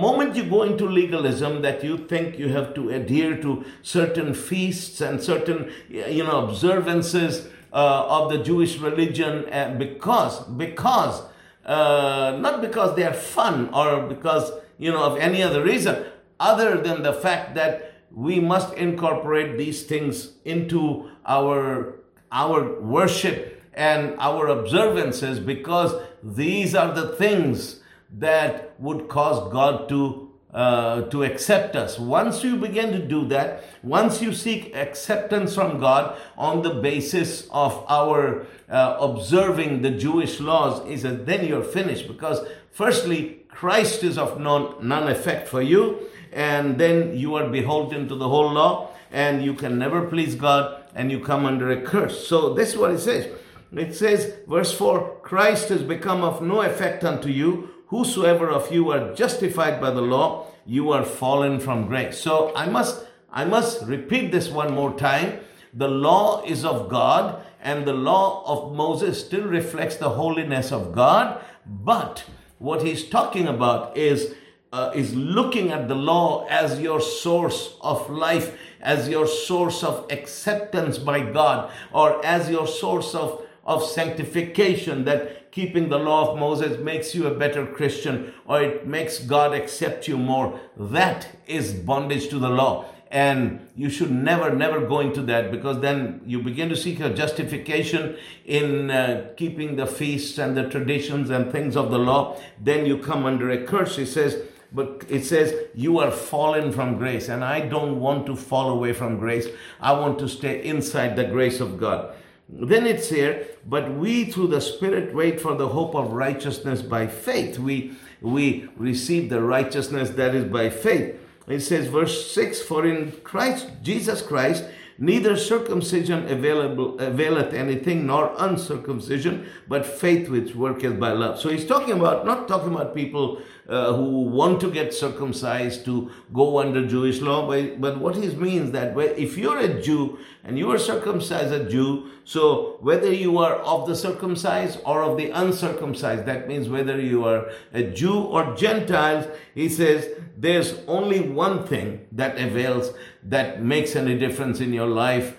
moment 0.00 0.36
you 0.36 0.44
go 0.44 0.62
into 0.62 0.86
legalism 0.86 1.60
that 1.62 1.84
you 1.84 1.98
think 1.98 2.38
you 2.38 2.48
have 2.48 2.74
to 2.74 2.88
adhere 2.90 3.36
to 3.42 3.64
certain 3.82 4.32
feasts 4.32 5.02
and 5.02 5.22
certain, 5.22 5.70
you 5.88 6.24
know, 6.24 6.46
observances, 6.46 7.46
uh, 7.46 7.50
of 7.78 8.30
the 8.30 8.38
Jewish 8.38 8.78
religion 8.78 9.52
uh, 9.52 9.74
because 9.78 10.40
because 10.44 11.22
uh, 11.64 12.38
not 12.40 12.60
because 12.60 12.96
they 12.96 13.04
are 13.04 13.12
fun 13.12 13.68
or 13.74 14.06
because 14.06 14.50
you 14.78 14.90
know 14.90 15.02
of 15.02 15.18
any 15.18 15.42
other 15.42 15.62
reason 15.62 16.06
other 16.40 16.80
than 16.80 17.02
the 17.02 17.12
fact 17.12 17.54
that 17.54 17.92
we 18.10 18.40
must 18.40 18.72
incorporate 18.74 19.58
these 19.58 19.82
things 19.82 20.32
into 20.44 21.10
our 21.26 22.00
our 22.32 22.80
worship 22.80 23.62
and 23.74 24.16
our 24.18 24.48
observances 24.48 25.38
because 25.38 25.94
these 26.22 26.74
are 26.74 26.94
the 26.94 27.08
things 27.16 27.80
that 28.10 28.74
would 28.78 29.08
cause 29.08 29.52
God 29.52 29.88
to 29.90 30.25
uh, 30.56 31.02
to 31.10 31.22
accept 31.22 31.76
us. 31.76 31.98
Once 31.98 32.42
you 32.42 32.56
begin 32.56 32.90
to 32.90 32.98
do 32.98 33.26
that, 33.28 33.62
once 33.82 34.22
you 34.22 34.32
seek 34.32 34.74
acceptance 34.74 35.54
from 35.54 35.78
God 35.78 36.18
on 36.38 36.62
the 36.62 36.70
basis 36.70 37.46
of 37.50 37.84
our 37.90 38.46
uh, 38.70 38.96
observing 38.98 39.82
the 39.82 39.90
Jewish 39.90 40.40
laws, 40.40 40.82
is 40.86 41.02
that 41.02 41.26
then 41.26 41.46
you're 41.46 41.62
finished 41.62 42.08
because 42.08 42.40
firstly, 42.70 43.44
Christ 43.50 44.02
is 44.02 44.16
of 44.16 44.40
non, 44.40 44.88
none 44.88 45.08
effect 45.08 45.46
for 45.46 45.60
you, 45.60 46.08
and 46.32 46.78
then 46.78 47.14
you 47.14 47.34
are 47.34 47.50
beholden 47.50 48.08
to 48.08 48.14
the 48.14 48.28
whole 48.28 48.50
law, 48.50 48.94
and 49.12 49.44
you 49.44 49.52
can 49.52 49.78
never 49.78 50.06
please 50.08 50.36
God, 50.36 50.84
and 50.94 51.12
you 51.12 51.20
come 51.20 51.44
under 51.44 51.70
a 51.70 51.82
curse. 51.82 52.26
So 52.26 52.54
this 52.54 52.70
is 52.70 52.78
what 52.78 52.92
it 52.92 53.00
says. 53.00 53.28
It 53.72 53.94
says, 53.94 54.32
verse 54.48 54.72
4 54.72 55.20
Christ 55.22 55.68
has 55.68 55.82
become 55.82 56.22
of 56.22 56.40
no 56.40 56.62
effect 56.62 57.04
unto 57.04 57.28
you 57.28 57.75
whosoever 57.86 58.48
of 58.48 58.72
you 58.72 58.90
are 58.90 59.14
justified 59.14 59.80
by 59.80 59.90
the 59.90 60.02
law, 60.02 60.48
you 60.64 60.90
are 60.90 61.04
fallen 61.04 61.60
from 61.60 61.86
grace. 61.86 62.18
So 62.18 62.52
I 62.54 62.66
must, 62.66 63.06
I 63.32 63.44
must 63.44 63.82
repeat 63.86 64.32
this 64.32 64.48
one 64.48 64.74
more 64.74 64.96
time. 64.98 65.40
The 65.72 65.88
law 65.88 66.42
is 66.44 66.64
of 66.64 66.88
God, 66.88 67.44
and 67.62 67.84
the 67.84 67.92
law 67.92 68.42
of 68.46 68.74
Moses 68.74 69.24
still 69.24 69.44
reflects 69.44 69.96
the 69.96 70.10
holiness 70.10 70.72
of 70.72 70.92
God. 70.92 71.42
But 71.66 72.24
what 72.58 72.82
he's 72.82 73.08
talking 73.08 73.46
about 73.46 73.96
is 73.96 74.34
uh, 74.72 74.90
is 74.94 75.14
looking 75.14 75.70
at 75.70 75.88
the 75.88 75.94
law 75.94 76.46
as 76.50 76.80
your 76.80 77.00
source 77.00 77.76
of 77.80 78.10
life, 78.10 78.58
as 78.80 79.08
your 79.08 79.26
source 79.26 79.82
of 79.82 80.06
acceptance 80.10 80.98
by 80.98 81.20
God, 81.20 81.70
or 81.92 82.24
as 82.24 82.50
your 82.50 82.66
source 82.66 83.14
of 83.14 83.46
of 83.64 83.84
sanctification 83.84 85.04
that 85.04 85.45
keeping 85.56 85.88
the 85.88 85.98
law 85.98 86.30
of 86.30 86.38
Moses 86.38 86.78
makes 86.78 87.14
you 87.14 87.26
a 87.26 87.34
better 87.34 87.64
Christian 87.64 88.34
or 88.44 88.60
it 88.60 88.86
makes 88.86 89.18
God 89.18 89.54
accept 89.54 90.06
you 90.06 90.18
more. 90.18 90.60
That 90.76 91.28
is 91.46 91.72
bondage 91.72 92.28
to 92.28 92.38
the 92.38 92.50
law. 92.50 92.84
And 93.10 93.66
you 93.74 93.88
should 93.88 94.10
never, 94.10 94.54
never 94.54 94.86
go 94.86 95.00
into 95.00 95.22
that 95.22 95.50
because 95.50 95.80
then 95.80 96.20
you 96.26 96.42
begin 96.42 96.68
to 96.68 96.76
seek 96.76 97.00
a 97.00 97.08
justification 97.08 98.18
in 98.44 98.90
uh, 98.90 99.30
keeping 99.38 99.76
the 99.76 99.86
feasts 99.86 100.36
and 100.36 100.54
the 100.54 100.68
traditions 100.68 101.30
and 101.30 101.50
things 101.50 101.74
of 101.74 101.90
the 101.90 101.98
law. 101.98 102.38
Then 102.60 102.84
you 102.84 102.98
come 102.98 103.24
under 103.24 103.50
a 103.50 103.64
curse. 103.64 103.96
He 103.96 104.04
says, 104.04 104.42
but 104.72 105.06
it 105.08 105.24
says 105.24 105.54
you 105.74 106.00
are 106.00 106.10
fallen 106.10 106.70
from 106.70 106.98
grace. 106.98 107.30
And 107.30 107.42
I 107.42 107.60
don't 107.60 107.98
want 107.98 108.26
to 108.26 108.36
fall 108.36 108.68
away 108.68 108.92
from 108.92 109.18
grace. 109.18 109.46
I 109.80 109.92
want 109.92 110.18
to 110.18 110.28
stay 110.28 110.62
inside 110.62 111.16
the 111.16 111.24
grace 111.24 111.60
of 111.60 111.80
God. 111.80 112.14
Then 112.48 112.86
it's 112.86 113.08
here, 113.08 113.46
but 113.66 113.92
we 113.94 114.26
through 114.26 114.48
the 114.48 114.60
Spirit 114.60 115.14
wait 115.14 115.40
for 115.40 115.54
the 115.54 115.68
hope 115.68 115.94
of 115.94 116.12
righteousness 116.12 116.82
by 116.82 117.06
faith. 117.06 117.58
We 117.58 117.96
we 118.20 118.68
receive 118.76 119.28
the 119.28 119.42
righteousness 119.42 120.10
that 120.10 120.34
is 120.34 120.44
by 120.44 120.70
faith. 120.70 121.20
It 121.46 121.60
says, 121.60 121.86
verse 121.86 122.32
6 122.32 122.62
For 122.62 122.86
in 122.86 123.12
Christ, 123.22 123.68
Jesus 123.82 124.22
Christ, 124.22 124.64
neither 124.98 125.36
circumcision 125.36 126.26
available, 126.28 126.98
availeth 126.98 127.52
anything, 127.52 128.06
nor 128.06 128.34
uncircumcision, 128.38 129.46
but 129.68 129.84
faith 129.84 130.28
which 130.28 130.54
worketh 130.54 130.98
by 130.98 131.12
love. 131.12 131.40
So 131.40 131.48
he's 131.48 131.66
talking 131.66 131.94
about, 131.98 132.24
not 132.24 132.48
talking 132.48 132.74
about 132.74 132.94
people 132.94 133.40
uh, 133.68 133.92
who 133.94 134.22
want 134.22 134.60
to 134.60 134.70
get 134.70 134.94
circumcised 134.94 135.84
to 135.84 136.10
go 136.32 136.58
under 136.58 136.86
Jewish 136.86 137.20
law, 137.20 137.46
but, 137.46 137.80
but 137.80 137.98
what 137.98 138.14
he 138.14 138.28
means 138.36 138.70
that 138.72 138.96
if 138.96 139.36
you're 139.36 139.58
a 139.58 139.82
Jew 139.82 140.18
and 140.44 140.56
you 140.56 140.70
are 140.70 140.78
circumcised 140.78 141.52
a 141.52 141.68
Jew, 141.68 142.10
so 142.24 142.76
whether 142.80 143.12
you 143.12 143.38
are 143.38 143.54
of 143.54 143.88
the 143.88 143.96
circumcised 143.96 144.78
or 144.84 145.02
of 145.02 145.16
the 145.16 145.30
uncircumcised, 145.30 146.26
that 146.26 146.46
means 146.46 146.68
whether 146.68 147.00
you 147.00 147.24
are 147.24 147.50
a 147.72 147.82
Jew 147.82 148.20
or 148.20 148.54
Gentiles, 148.54 149.26
he 149.54 149.68
says 149.68 150.08
there's 150.36 150.74
only 150.86 151.20
one 151.20 151.66
thing 151.66 152.06
that 152.12 152.38
avails, 152.38 152.92
that 153.28 153.62
makes 153.62 153.96
any 153.96 154.18
difference 154.18 154.60
in 154.60 154.72
your 154.72 154.86
life, 154.86 155.36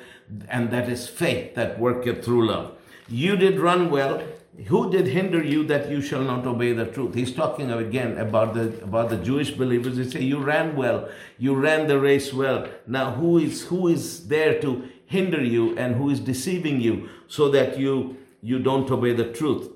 and 0.49 0.71
that 0.71 0.89
is 0.89 1.07
faith 1.07 1.55
that 1.55 1.79
worketh 1.79 2.23
through 2.23 2.47
love. 2.47 2.73
You 3.07 3.37
did 3.37 3.59
run 3.59 3.89
well. 3.89 4.23
Who 4.65 4.91
did 4.91 5.07
hinder 5.07 5.41
you 5.41 5.63
that 5.67 5.89
you 5.89 6.01
shall 6.01 6.23
not 6.23 6.45
obey 6.45 6.73
the 6.73 6.87
truth? 6.87 7.13
He's 7.13 7.33
talking 7.33 7.71
again 7.71 8.17
about 8.17 8.55
the 8.55 8.83
about 8.83 9.09
the 9.09 9.17
jewish 9.17 9.51
believers. 9.51 9.97
He 9.97 10.09
say 10.09 10.21
you 10.23 10.39
ran 10.39 10.75
well. 10.75 11.07
You 11.37 11.53
ran 11.53 11.87
the 11.87 11.99
race 11.99 12.33
well. 12.33 12.67
Now 12.87 13.11
who 13.11 13.37
is 13.37 13.65
who 13.67 13.87
is 13.87 14.27
there 14.27 14.59
to 14.61 14.89
hinder 15.05 15.41
you 15.43 15.77
and 15.77 15.95
who 15.95 16.09
is 16.09 16.19
deceiving 16.19 16.81
you 16.81 17.07
so 17.27 17.49
that 17.49 17.77
you 17.77 18.17
you 18.41 18.57
don't 18.57 18.89
obey 18.89 19.13
the 19.13 19.31
truth? 19.31 19.71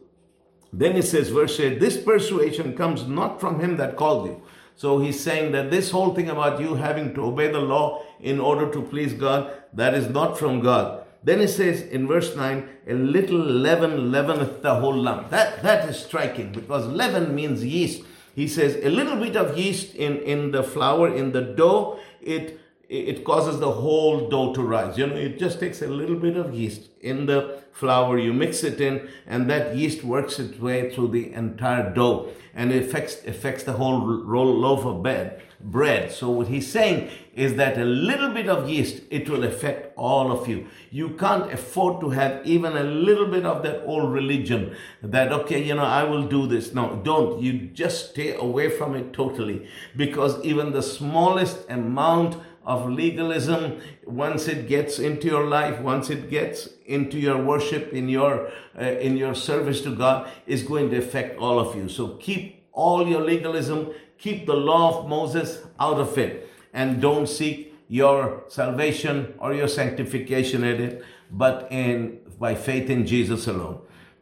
Then 0.74 0.96
he 0.96 1.04
says 1.04 1.30
verse 1.30 1.60
8 1.60 1.80
this 1.80 1.98
persuasion 1.98 2.76
comes 2.76 3.08
not 3.08 3.40
from 3.40 3.60
him 3.60 3.78
that 3.78 3.96
called 3.96 4.26
you 4.28 4.42
so 4.76 5.00
he's 5.00 5.20
saying 5.20 5.52
that 5.52 5.70
this 5.70 5.92
whole 5.92 6.14
thing 6.14 6.30
about 6.30 6.60
you 6.60 6.76
having 6.76 7.14
to 7.14 7.24
obey 7.24 7.52
the 7.52 7.60
law 7.60 8.04
in 8.20 8.40
order 8.40 8.72
to 8.72 8.82
please 8.82 9.14
god 9.14 9.52
that 9.74 9.94
is 9.94 10.10
not 10.10 10.38
from 10.38 10.60
god 10.62 11.02
then 11.24 11.40
he 11.40 11.48
says 11.48 11.82
in 11.82 12.08
verse 12.08 12.36
9, 12.36 12.68
a 12.88 12.94
little 12.94 13.38
leaven 13.38 14.12
leaveneth 14.12 14.62
the 14.62 14.76
whole 14.76 14.96
lump. 14.96 15.30
That, 15.30 15.62
that 15.62 15.88
is 15.88 16.00
striking 16.00 16.52
because 16.52 16.88
leaven 16.88 17.36
means 17.36 17.64
yeast. 17.64 18.04
He 18.34 18.48
says 18.48 18.78
a 18.84 18.90
little 18.90 19.18
bit 19.18 19.36
of 19.36 19.58
yeast 19.58 19.94
in, 19.94 20.18
in 20.20 20.52
the 20.52 20.64
flour, 20.64 21.14
in 21.14 21.32
the 21.32 21.42
dough, 21.42 22.00
it, 22.22 22.60
it 22.92 23.24
causes 23.24 23.60
the 23.60 23.72
whole 23.72 24.28
dough 24.28 24.54
to 24.54 24.62
rise. 24.62 24.98
You 24.98 25.08
know, 25.08 25.16
it 25.16 25.40
just 25.40 25.62
takes 25.62 25.82
a 25.82 25.88
little 25.88 26.18
bit 26.18 26.36
of 26.36 26.54
yeast 26.54 26.90
in 27.00 27.26
the 27.26 27.62
flour, 27.72 28.18
you 28.20 28.34
mix 28.34 28.64
it 28.64 28.82
in, 28.82 29.08
and 29.26 29.50
that 29.50 29.78
yeast 29.78 30.04
works 30.04 30.40
its 30.40 30.60
way 30.60 30.94
through 30.94 31.08
the 31.08 31.34
entire 31.34 31.94
dough 31.94 32.30
and 32.54 32.74
it 32.74 32.84
affects, 32.84 33.24
affects 33.26 33.64
the 33.64 33.74
whole 33.74 34.06
roll, 34.06 34.54
loaf 34.54 34.86
of 34.86 35.02
bread 35.02 35.42
bread. 35.64 36.12
So 36.12 36.30
what 36.30 36.48
he's 36.48 36.72
saying 36.72 37.10
is 37.36 37.56
that 37.56 37.78
a 37.78 37.86
little 37.86 38.30
bit 38.30 38.50
of 38.50 38.70
yeast, 38.70 39.04
it 39.10 39.30
will 39.30 39.44
affect 39.44 39.94
all 39.98 40.32
of 40.32 40.48
you. 40.48 40.68
You 40.90 41.10
can't 41.10 41.52
afford 41.52 42.02
to 42.02 42.10
have 42.10 42.46
even 42.46 42.76
a 42.76 42.84
little 42.84 43.28
bit 43.28 43.46
of 43.46 43.64
that 43.64 43.84
old 43.86 44.12
religion 44.12 44.76
that, 45.02 45.32
okay, 45.32 45.64
you 45.64 45.76
know, 45.76 45.84
I 45.84 46.04
will 46.04 46.28
do 46.28 46.48
this. 46.48 46.74
No, 46.74 47.00
don't. 47.04 47.42
You 47.42 47.68
just 47.68 48.12
stay 48.12 48.34
away 48.36 48.70
from 48.70 48.96
it 48.96 49.14
totally 49.14 49.68
because 49.96 50.44
even 50.44 50.72
the 50.72 50.84
smallest 50.84 51.70
amount 51.70 52.38
of 52.64 52.90
legalism 52.90 53.80
once 54.06 54.48
it 54.48 54.68
gets 54.68 55.00
into 55.00 55.28
your 55.28 55.48
life 55.48 55.80
once 55.80 56.10
it 56.10 56.30
gets 56.30 56.70
into 56.86 57.20
your 57.20 57.44
worship 57.44 57.92
in 57.92 58.08
your 58.08 58.52
uh, 58.80 58.84
in 58.84 59.18
your 59.18 59.34
service 59.34 59.82
to 59.82 59.96
god 59.96 60.30
is 60.46 60.62
going 60.62 60.90
to 60.90 60.98
affect 60.98 61.38
all 61.40 61.60
of 61.60 61.76
you 61.76 61.90
so 61.90 62.10
keep 62.18 62.64
all 62.72 63.08
your 63.08 63.22
legalism 63.22 63.92
Keep 64.22 64.46
the 64.46 64.54
law 64.54 65.00
of 65.00 65.10
Moses 65.10 65.64
out 65.80 66.00
of 66.00 66.16
it 66.16 66.48
and 66.74 67.02
don't 67.02 67.28
seek 67.28 67.74
your 67.88 68.44
salvation 68.50 69.34
or 69.40 69.52
your 69.52 69.68
sanctification 69.68 70.64
in 70.64 70.80
it, 70.80 71.04
but 71.32 71.68
in 71.72 72.20
by 72.40 72.54
faith 72.54 72.88
in 72.88 73.08
Jesus 73.08 73.48
alone. 73.48 73.82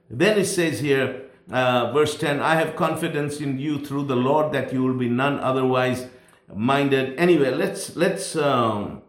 Then 0.09 0.39
it 0.39 0.45
says 0.45 0.79
here, 0.79 1.25
uh, 1.51 1.91
verse 1.91 2.17
10 2.17 2.39
I 2.39 2.55
have 2.55 2.77
confidence 2.77 3.41
in 3.41 3.59
you 3.59 3.77
through 3.77 4.05
the 4.05 4.15
Lord 4.15 4.53
that 4.53 4.71
you 4.71 4.83
will 4.83 4.93
be 4.93 5.09
none 5.09 5.37
otherwise 5.41 6.07
minded. 6.53 7.17
Anyway, 7.17 7.51
let's 7.51 7.95
let's 7.95 8.35
um, 8.35 9.01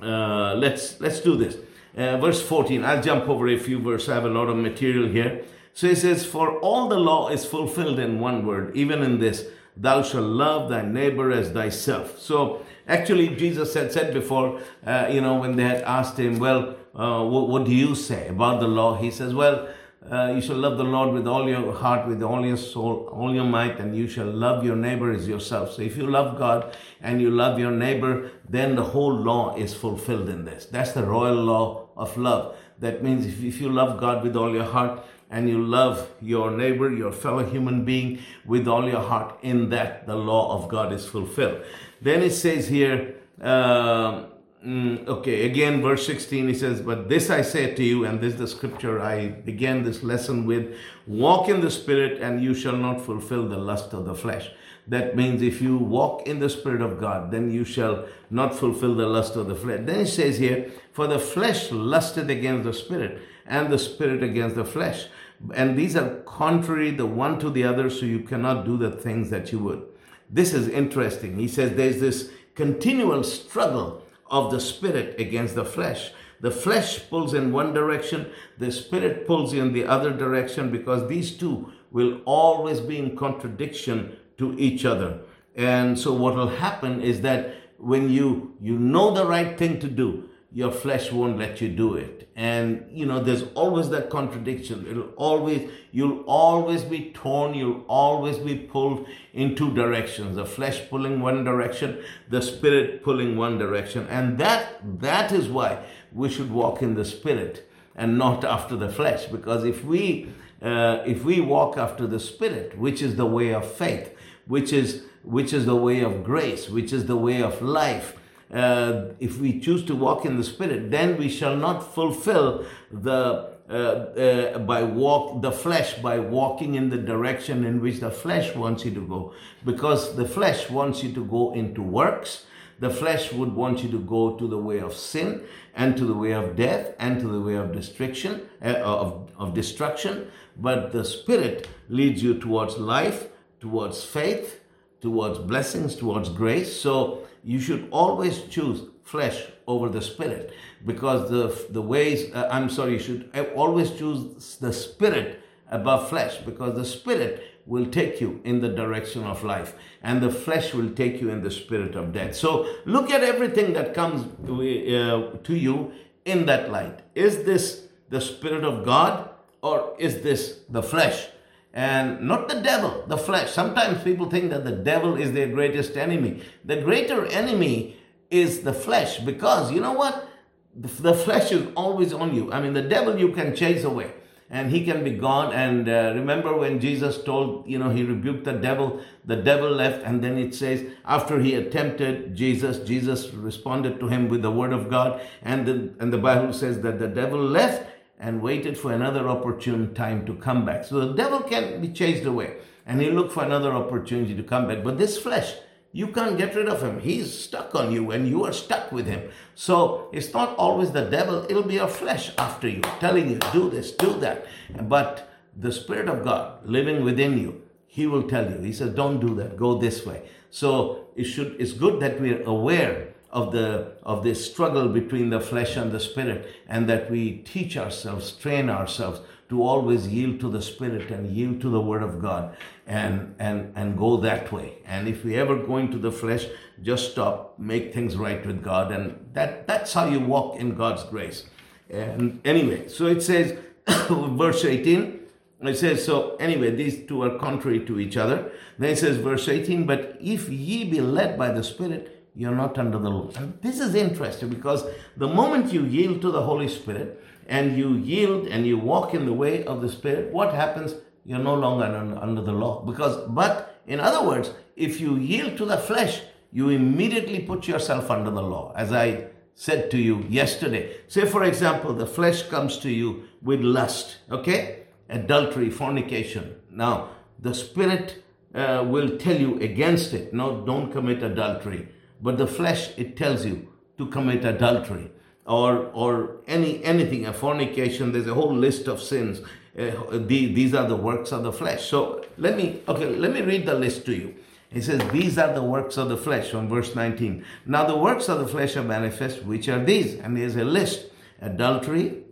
uh, 0.00 0.54
let's 0.54 1.00
let's 1.00 1.20
do 1.20 1.36
this. 1.36 1.56
Uh, 1.96 2.16
verse 2.16 2.40
14. 2.40 2.84
I'll 2.84 3.02
jump 3.02 3.28
over 3.28 3.48
a 3.48 3.58
few 3.58 3.78
verses. 3.78 4.08
I 4.08 4.14
have 4.14 4.24
a 4.24 4.28
lot 4.28 4.48
of 4.48 4.56
material 4.56 5.08
here. 5.08 5.44
So 5.74 5.88
he 5.88 5.94
says, 5.94 6.24
For 6.24 6.58
all 6.60 6.88
the 6.88 6.98
law 6.98 7.28
is 7.28 7.44
fulfilled 7.44 7.98
in 7.98 8.18
one 8.18 8.46
word, 8.46 8.74
even 8.76 9.02
in 9.02 9.18
this 9.18 9.46
thou 9.76 10.02
shalt 10.02 10.24
love 10.24 10.68
thy 10.68 10.82
neighbor 10.82 11.30
as 11.30 11.50
thyself. 11.50 12.18
So 12.18 12.64
actually, 12.86 13.34
Jesus 13.36 13.74
had 13.74 13.92
said 13.92 14.12
before, 14.12 14.60
uh, 14.86 15.08
you 15.10 15.20
know, 15.20 15.36
when 15.36 15.56
they 15.56 15.64
had 15.64 15.82
asked 15.82 16.18
him, 16.18 16.38
well, 16.38 16.76
uh, 16.94 17.24
what, 17.24 17.48
what, 17.48 17.64
do 17.64 17.74
you 17.74 17.94
say 17.94 18.28
about 18.28 18.60
the 18.60 18.68
law? 18.68 18.96
He 18.96 19.10
says, 19.10 19.34
well, 19.34 19.68
uh, 20.10 20.32
you 20.34 20.40
shall 20.40 20.56
love 20.56 20.78
the 20.78 20.84
Lord 20.84 21.12
with 21.12 21.26
all 21.26 21.48
your 21.48 21.72
heart, 21.72 22.08
with 22.08 22.22
all 22.22 22.44
your 22.44 22.56
soul, 22.56 23.08
all 23.12 23.34
your 23.34 23.44
might, 23.44 23.78
and 23.78 23.96
you 23.96 24.08
shall 24.08 24.26
love 24.26 24.64
your 24.64 24.76
neighbor 24.76 25.12
as 25.12 25.28
yourself. 25.28 25.72
So 25.72 25.82
if 25.82 25.96
you 25.96 26.06
love 26.06 26.38
God 26.38 26.76
and 27.00 27.20
you 27.20 27.30
love 27.30 27.58
your 27.58 27.70
neighbor, 27.70 28.30
then 28.48 28.74
the 28.74 28.84
whole 28.84 29.14
law 29.14 29.56
is 29.56 29.74
fulfilled 29.74 30.28
in 30.28 30.44
this. 30.44 30.66
That's 30.66 30.92
the 30.92 31.04
royal 31.04 31.36
law 31.36 31.88
of 31.96 32.16
love. 32.16 32.56
That 32.78 33.02
means 33.02 33.26
if, 33.26 33.42
if 33.42 33.60
you 33.60 33.70
love 33.70 34.00
God 34.00 34.22
with 34.22 34.36
all 34.36 34.52
your 34.52 34.64
heart, 34.64 35.04
and 35.32 35.48
you 35.48 35.64
love 35.64 36.10
your 36.20 36.50
neighbor, 36.50 36.92
your 36.92 37.10
fellow 37.10 37.42
human 37.42 37.86
being 37.86 38.18
with 38.44 38.68
all 38.68 38.86
your 38.86 39.00
heart, 39.00 39.38
in 39.42 39.70
that 39.70 40.06
the 40.06 40.14
law 40.14 40.54
of 40.54 40.68
God 40.68 40.92
is 40.92 41.06
fulfilled. 41.06 41.62
Then 42.02 42.22
it 42.22 42.32
says 42.32 42.68
here, 42.68 43.14
uh, 43.40 44.26
Mm, 44.64 45.08
okay, 45.08 45.46
again, 45.46 45.82
verse 45.82 46.06
16, 46.06 46.48
he 46.48 46.54
says, 46.54 46.80
But 46.80 47.08
this 47.08 47.30
I 47.30 47.42
say 47.42 47.74
to 47.74 47.82
you, 47.82 48.04
and 48.04 48.20
this 48.20 48.34
is 48.34 48.38
the 48.38 48.46
scripture 48.46 49.00
I 49.00 49.28
began 49.28 49.82
this 49.82 50.02
lesson 50.02 50.46
with 50.46 50.76
walk 51.06 51.48
in 51.48 51.60
the 51.60 51.70
Spirit, 51.70 52.22
and 52.22 52.42
you 52.42 52.54
shall 52.54 52.76
not 52.76 53.00
fulfill 53.00 53.48
the 53.48 53.58
lust 53.58 53.92
of 53.92 54.04
the 54.04 54.14
flesh. 54.14 54.50
That 54.86 55.16
means 55.16 55.42
if 55.42 55.60
you 55.60 55.76
walk 55.76 56.26
in 56.26 56.38
the 56.38 56.48
Spirit 56.48 56.80
of 56.80 57.00
God, 57.00 57.30
then 57.30 57.50
you 57.50 57.64
shall 57.64 58.06
not 58.30 58.54
fulfill 58.54 58.94
the 58.94 59.06
lust 59.06 59.34
of 59.36 59.48
the 59.48 59.54
flesh. 59.54 59.80
Then 59.84 60.00
he 60.00 60.06
says 60.06 60.38
here, 60.38 60.70
For 60.92 61.06
the 61.06 61.18
flesh 61.18 61.72
lusted 61.72 62.30
against 62.30 62.64
the 62.64 62.72
Spirit, 62.72 63.20
and 63.46 63.72
the 63.72 63.78
Spirit 63.78 64.22
against 64.22 64.54
the 64.54 64.64
flesh 64.64 65.06
and 65.54 65.76
these 65.76 65.96
are 65.96 66.20
contrary 66.20 66.90
the 66.90 67.06
one 67.06 67.38
to 67.40 67.50
the 67.50 67.64
other, 67.64 67.90
so 67.90 68.06
you 68.06 68.20
cannot 68.20 68.64
do 68.64 68.76
the 68.76 68.90
things 68.90 69.30
that 69.30 69.52
you 69.52 69.58
would. 69.58 69.84
This 70.30 70.54
is 70.54 70.68
interesting. 70.68 71.38
He 71.38 71.48
says 71.48 71.74
there's 71.74 72.00
this 72.00 72.30
continual 72.54 73.24
struggle 73.24 74.01
of 74.32 74.50
the 74.50 74.58
spirit 74.58 75.20
against 75.20 75.54
the 75.54 75.64
flesh. 75.64 76.10
The 76.40 76.50
flesh 76.50 77.08
pulls 77.08 77.34
in 77.34 77.52
one 77.52 77.72
direction, 77.72 78.32
the 78.58 78.72
spirit 78.72 79.26
pulls 79.28 79.52
in 79.52 79.72
the 79.72 79.84
other 79.84 80.12
direction 80.12 80.72
because 80.72 81.08
these 81.08 81.30
two 81.36 81.70
will 81.92 82.20
always 82.24 82.80
be 82.80 82.98
in 82.98 83.16
contradiction 83.16 84.16
to 84.38 84.58
each 84.58 84.84
other. 84.84 85.20
And 85.54 85.96
so 85.96 86.12
what 86.14 86.34
will 86.34 86.48
happen 86.48 87.00
is 87.00 87.20
that 87.20 87.54
when 87.78 88.10
you 88.10 88.56
you 88.60 88.78
know 88.78 89.12
the 89.14 89.26
right 89.26 89.56
thing 89.56 89.78
to 89.80 89.88
do, 89.88 90.28
your 90.50 90.72
flesh 90.72 91.12
won't 91.12 91.38
let 91.38 91.60
you 91.60 91.68
do 91.68 91.94
it 91.94 92.21
and 92.34 92.86
you 92.90 93.04
know 93.04 93.22
there's 93.22 93.44
always 93.54 93.90
that 93.90 94.08
contradiction. 94.08 94.86
It'll 94.88 95.10
always 95.16 95.70
you'll 95.90 96.24
always 96.26 96.82
be 96.82 97.10
torn 97.12 97.54
you'll 97.54 97.84
always 97.88 98.38
be 98.38 98.56
pulled 98.56 99.06
in 99.34 99.54
two 99.54 99.74
directions. 99.74 100.36
The 100.36 100.46
flesh 100.46 100.88
pulling 100.88 101.20
one 101.20 101.44
direction 101.44 102.02
the 102.28 102.40
spirit 102.40 103.02
pulling 103.02 103.36
one 103.36 103.58
direction. 103.58 104.06
And 104.08 104.38
that 104.38 105.00
that 105.00 105.32
is 105.32 105.48
why 105.48 105.84
we 106.12 106.30
should 106.30 106.50
walk 106.50 106.82
in 106.82 106.94
the 106.94 107.04
spirit 107.04 107.68
and 107.94 108.16
not 108.16 108.44
after 108.44 108.76
the 108.76 108.88
flesh. 108.88 109.26
Because 109.26 109.64
if 109.64 109.84
we 109.84 110.28
uh, 110.62 111.02
if 111.06 111.24
we 111.24 111.40
walk 111.40 111.76
after 111.76 112.06
the 112.06 112.20
spirit 112.20 112.78
which 112.78 113.02
is 113.02 113.16
the 113.16 113.26
way 113.26 113.52
of 113.52 113.70
faith 113.70 114.14
which 114.46 114.72
is 114.72 115.04
which 115.22 115.52
is 115.52 115.66
the 115.66 115.76
way 115.76 116.00
of 116.00 116.24
grace 116.24 116.68
which 116.68 116.92
is 116.92 117.06
the 117.06 117.16
way 117.16 117.42
of 117.42 117.60
life 117.60 118.16
uh, 118.52 119.06
if 119.18 119.38
we 119.38 119.60
choose 119.60 119.84
to 119.86 119.94
walk 119.94 120.24
in 120.24 120.36
the 120.36 120.44
Spirit, 120.44 120.90
then 120.90 121.16
we 121.16 121.28
shall 121.28 121.56
not 121.56 121.94
fulfill 121.94 122.64
the 122.90 123.52
uh, 123.70 123.74
uh, 123.74 124.58
by 124.58 124.82
walk 124.82 125.40
the 125.40 125.52
flesh 125.52 125.94
by 125.94 126.18
walking 126.18 126.74
in 126.74 126.90
the 126.90 126.98
direction 126.98 127.64
in 127.64 127.80
which 127.80 128.00
the 128.00 128.10
flesh 128.10 128.54
wants 128.54 128.84
you 128.84 128.92
to 128.92 129.06
go, 129.06 129.32
because 129.64 130.14
the 130.16 130.26
flesh 130.26 130.68
wants 130.68 131.02
you 131.02 131.12
to 131.12 131.24
go 131.24 131.54
into 131.54 131.80
works. 131.80 132.44
The 132.80 132.90
flesh 132.90 133.32
would 133.32 133.54
want 133.54 133.82
you 133.84 133.90
to 133.92 134.00
go 134.00 134.36
to 134.36 134.48
the 134.48 134.58
way 134.58 134.80
of 134.80 134.92
sin 134.92 135.42
and 135.74 135.96
to 135.96 136.04
the 136.04 136.14
way 136.14 136.32
of 136.32 136.56
death 136.56 136.94
and 136.98 137.20
to 137.20 137.28
the 137.28 137.40
way 137.40 137.54
of 137.54 137.72
destruction 137.72 138.42
uh, 138.60 138.74
of, 138.82 139.30
of 139.38 139.54
destruction. 139.54 140.30
But 140.56 140.92
the 140.92 141.04
Spirit 141.04 141.68
leads 141.88 142.22
you 142.22 142.40
towards 142.40 142.78
life, 142.78 143.28
towards 143.60 144.04
faith, 144.04 144.60
towards 145.00 145.38
blessings, 145.38 145.94
towards 145.94 146.28
grace. 146.28 146.78
So 146.78 147.22
you 147.44 147.60
should 147.60 147.88
always 147.90 148.42
choose 148.42 148.88
flesh 149.02 149.46
over 149.66 149.88
the 149.88 150.00
spirit 150.00 150.52
because 150.86 151.30
the, 151.30 151.72
the 151.72 151.82
ways, 151.82 152.32
uh, 152.34 152.48
I'm 152.50 152.70
sorry, 152.70 152.94
you 152.94 152.98
should 152.98 153.30
always 153.54 153.90
choose 153.90 154.56
the 154.56 154.72
spirit 154.72 155.40
above 155.70 156.08
flesh 156.08 156.38
because 156.38 156.74
the 156.74 156.84
spirit 156.84 157.42
will 157.66 157.86
take 157.86 158.20
you 158.20 158.40
in 158.44 158.60
the 158.60 158.68
direction 158.68 159.24
of 159.24 159.44
life 159.44 159.74
and 160.02 160.20
the 160.20 160.30
flesh 160.30 160.74
will 160.74 160.90
take 160.90 161.20
you 161.20 161.30
in 161.30 161.42
the 161.42 161.50
spirit 161.50 161.94
of 161.94 162.12
death. 162.12 162.34
So 162.34 162.68
look 162.84 163.10
at 163.10 163.22
everything 163.22 163.72
that 163.74 163.94
comes 163.94 164.26
uh, 164.44 165.38
to 165.42 165.54
you 165.54 165.92
in 166.24 166.46
that 166.46 166.70
light. 166.70 167.00
Is 167.14 167.44
this 167.44 167.88
the 168.10 168.20
spirit 168.20 168.64
of 168.64 168.84
God 168.84 169.30
or 169.62 169.94
is 169.98 170.22
this 170.22 170.60
the 170.68 170.82
flesh? 170.82 171.28
And 171.74 172.20
not 172.20 172.48
the 172.48 172.60
devil, 172.60 173.04
the 173.06 173.16
flesh. 173.16 173.50
Sometimes 173.50 174.02
people 174.02 174.28
think 174.28 174.50
that 174.50 174.64
the 174.64 174.72
devil 174.72 175.16
is 175.16 175.32
their 175.32 175.48
greatest 175.48 175.96
enemy. 175.96 176.42
The 176.64 176.76
greater 176.76 177.24
enemy 177.26 177.96
is 178.30 178.62
the 178.62 178.74
flesh 178.74 179.18
because 179.18 179.72
you 179.72 179.80
know 179.80 179.92
what? 179.92 180.28
The 180.74 181.14
flesh 181.14 181.52
is 181.52 181.68
always 181.74 182.12
on 182.12 182.34
you. 182.34 182.52
I 182.52 182.60
mean, 182.60 182.72
the 182.74 182.82
devil 182.82 183.18
you 183.18 183.32
can 183.32 183.54
chase 183.54 183.84
away 183.84 184.12
and 184.52 184.70
he 184.70 184.84
can 184.84 185.02
be 185.02 185.12
gone. 185.12 185.52
And 185.54 185.88
uh, 185.88 186.12
remember 186.14 186.54
when 186.54 186.78
Jesus 186.78 187.24
told, 187.24 187.66
you 187.66 187.78
know, 187.78 187.88
he 187.88 188.04
rebuked 188.04 188.44
the 188.44 188.52
devil, 188.52 189.00
the 189.24 189.36
devil 189.36 189.70
left, 189.70 190.04
and 190.04 190.22
then 190.22 190.36
it 190.36 190.54
says, 190.54 190.84
after 191.06 191.40
he 191.40 191.54
attempted 191.54 192.36
Jesus, 192.36 192.86
Jesus 192.86 193.30
responded 193.30 193.98
to 193.98 194.08
him 194.08 194.28
with 194.28 194.42
the 194.42 194.50
word 194.50 194.74
of 194.74 194.90
God, 194.90 195.22
and 195.40 195.66
the, 195.66 195.94
and 195.98 196.12
the 196.12 196.18
Bible 196.18 196.52
says 196.52 196.82
that 196.82 196.98
the 196.98 197.08
devil 197.08 197.42
left 197.42 197.88
and 198.22 198.40
waited 198.40 198.78
for 198.78 198.92
another 198.92 199.28
opportune 199.28 199.92
time 199.92 200.24
to 200.24 200.34
come 200.36 200.64
back. 200.64 200.84
So 200.84 201.00
the 201.00 201.12
devil 201.12 201.40
can 201.40 201.80
be 201.80 201.88
chased 201.88 202.24
away, 202.24 202.58
and 202.86 203.00
he 203.00 203.10
looked 203.10 203.32
for 203.32 203.42
another 203.44 203.72
opportunity 203.72 204.34
to 204.36 204.44
come 204.44 204.68
back. 204.68 204.84
But 204.84 204.96
this 204.96 205.18
flesh, 205.18 205.54
you 205.90 206.06
can't 206.06 206.38
get 206.38 206.54
rid 206.54 206.68
of 206.68 206.82
him. 206.82 207.00
He's 207.00 207.36
stuck 207.36 207.74
on 207.74 207.92
you 207.92 208.12
and 208.12 208.26
you 208.26 208.44
are 208.44 208.52
stuck 208.52 208.92
with 208.92 209.06
him. 209.06 209.28
So 209.54 210.08
it's 210.12 210.32
not 210.32 210.56
always 210.56 210.92
the 210.92 211.04
devil, 211.04 211.44
it'll 211.50 211.64
be 211.64 211.74
your 211.74 211.88
flesh 211.88 212.30
after 212.38 212.68
you, 212.68 212.80
telling 213.00 213.28
you, 213.28 213.38
do 213.52 213.68
this, 213.68 213.90
do 213.90 214.14
that. 214.20 214.46
But 214.88 215.28
the 215.54 215.72
Spirit 215.72 216.08
of 216.08 216.24
God 216.24 216.66
living 216.66 217.04
within 217.04 217.38
you, 217.38 217.62
He 217.86 218.06
will 218.06 218.22
tell 218.22 218.50
you. 218.50 218.58
He 218.60 218.72
says, 218.72 218.94
don't 218.94 219.20
do 219.20 219.34
that, 219.34 219.56
go 219.58 219.76
this 219.76 220.06
way. 220.06 220.22
So 220.48 221.08
it 221.14 221.24
should 221.24 221.56
it's 221.58 221.72
good 221.72 222.00
that 222.00 222.20
we're 222.20 222.42
aware 222.44 223.11
of 223.32 223.52
the 223.52 223.92
of 224.02 224.22
this 224.22 224.50
struggle 224.50 224.88
between 224.88 225.30
the 225.30 225.40
flesh 225.40 225.76
and 225.76 225.92
the 225.92 226.00
spirit, 226.00 226.46
and 226.68 226.88
that 226.88 227.10
we 227.10 227.38
teach 227.38 227.76
ourselves, 227.76 228.32
train 228.32 228.68
ourselves 228.68 229.20
to 229.52 229.62
always 229.62 230.08
yield 230.08 230.40
to 230.40 230.48
the 230.50 230.62
Spirit 230.62 231.10
and 231.10 231.30
yield 231.30 231.60
to 231.60 231.68
the 231.68 231.80
Word 231.80 232.02
of 232.02 232.22
God 232.22 232.56
and, 232.86 233.34
and, 233.38 233.70
and 233.76 233.98
go 233.98 234.16
that 234.16 234.50
way. 234.50 234.78
And 234.86 235.06
if 235.06 235.26
we 235.26 235.36
ever 235.36 235.56
go 235.56 235.76
into 235.76 235.98
the 235.98 236.10
flesh, 236.10 236.46
just 236.82 237.12
stop, 237.12 237.58
make 237.58 237.92
things 237.92 238.16
right 238.16 238.44
with 238.46 238.64
God. 238.64 238.90
And 238.90 239.28
that, 239.34 239.66
that's 239.66 239.92
how 239.92 240.06
you 240.06 240.20
walk 240.20 240.58
in 240.58 240.74
God's 240.74 241.04
grace. 241.04 241.44
And 241.90 242.40
anyway, 242.46 242.88
so 242.88 243.04
it 243.04 243.20
says, 243.20 243.58
verse 244.08 244.64
18, 244.64 245.20
it 245.60 245.76
says, 245.76 246.02
so 246.02 246.34
anyway, 246.36 246.74
these 246.74 247.06
two 247.06 247.22
are 247.22 247.38
contrary 247.38 247.84
to 247.84 248.00
each 248.00 248.16
other. 248.16 248.50
Then 248.78 248.88
it 248.88 248.96
says, 248.96 249.18
verse 249.18 249.50
18, 249.50 249.84
but 249.84 250.16
if 250.18 250.48
ye 250.48 250.84
be 250.84 251.02
led 251.02 251.38
by 251.38 251.52
the 251.52 251.62
Spirit, 251.62 252.21
you're 252.34 252.54
not 252.54 252.78
under 252.78 252.98
the 252.98 253.10
law. 253.10 253.30
And 253.36 253.60
this 253.62 253.80
is 253.80 253.94
interesting 253.94 254.48
because 254.48 254.84
the 255.16 255.28
moment 255.28 255.72
you 255.72 255.84
yield 255.84 256.22
to 256.22 256.30
the 256.30 256.42
Holy 256.42 256.68
Spirit, 256.68 257.22
and 257.48 257.76
you 257.76 257.94
yield 257.94 258.46
and 258.46 258.66
you 258.66 258.78
walk 258.78 259.14
in 259.14 259.26
the 259.26 259.32
way 259.32 259.64
of 259.64 259.82
the 259.82 259.88
Spirit, 259.88 260.32
what 260.32 260.54
happens? 260.54 260.94
You're 261.24 261.38
no 261.38 261.54
longer 261.54 261.84
under 262.20 262.42
the 262.42 262.52
law. 262.52 262.82
Because, 262.84 263.28
but 263.28 263.80
in 263.86 264.00
other 264.00 264.26
words, 264.26 264.52
if 264.76 265.00
you 265.00 265.16
yield 265.16 265.56
to 265.58 265.64
the 265.64 265.76
flesh, 265.76 266.22
you 266.52 266.68
immediately 266.68 267.40
put 267.40 267.66
yourself 267.68 268.10
under 268.10 268.30
the 268.30 268.42
law. 268.42 268.72
As 268.76 268.92
I 268.92 269.26
said 269.54 269.90
to 269.90 269.98
you 269.98 270.24
yesterday. 270.28 270.96
Say, 271.08 271.26
for 271.26 271.44
example, 271.44 271.92
the 271.92 272.06
flesh 272.06 272.42
comes 272.44 272.78
to 272.78 272.90
you 272.90 273.24
with 273.42 273.60
lust, 273.60 274.16
okay? 274.30 274.84
Adultery, 275.08 275.70
fornication. 275.70 276.56
Now, 276.70 277.10
the 277.38 277.54
Spirit 277.54 278.22
uh, 278.54 278.84
will 278.86 279.18
tell 279.18 279.36
you 279.36 279.60
against 279.60 280.14
it. 280.14 280.32
No, 280.32 280.64
don't 280.64 280.90
commit 280.90 281.22
adultery. 281.22 281.88
But 282.22 282.38
the 282.38 282.46
flesh, 282.46 282.96
it 282.96 283.16
tells 283.16 283.44
you 283.44 283.68
to 283.98 284.06
commit 284.06 284.44
adultery 284.44 285.10
or 285.44 285.90
or 285.92 286.36
any 286.46 286.82
anything 286.84 287.26
a 287.26 287.32
fornication. 287.32 288.12
There's 288.12 288.28
a 288.28 288.34
whole 288.34 288.54
list 288.54 288.86
of 288.86 289.02
sins. 289.02 289.40
Uh, 289.76 289.90
the, 290.10 290.52
these 290.52 290.74
are 290.74 290.86
the 290.86 290.96
works 290.96 291.32
of 291.32 291.42
the 291.42 291.52
flesh. 291.52 291.86
So 291.86 292.24
let 292.38 292.56
me 292.56 292.80
okay 292.86 293.06
let 293.06 293.32
me 293.32 293.42
read 293.42 293.66
the 293.66 293.74
list 293.74 294.06
to 294.06 294.14
you. 294.14 294.34
It 294.70 294.82
says 294.82 295.02
these 295.10 295.36
are 295.36 295.52
the 295.52 295.62
works 295.62 295.96
of 295.96 296.08
the 296.08 296.16
flesh 296.16 296.50
from 296.50 296.66
verse 296.66 296.94
19 296.94 297.44
now 297.66 297.84
the 297.84 297.96
works 297.96 298.30
of 298.30 298.38
the 298.38 298.48
flesh 298.48 298.74
are 298.76 298.82
manifest 298.82 299.42
which 299.42 299.68
are 299.68 299.84
these. 299.84 300.14
And 300.14 300.36
there's 300.36 300.56
a 300.56 300.64
list. 300.64 301.06
Adultery 301.40 302.22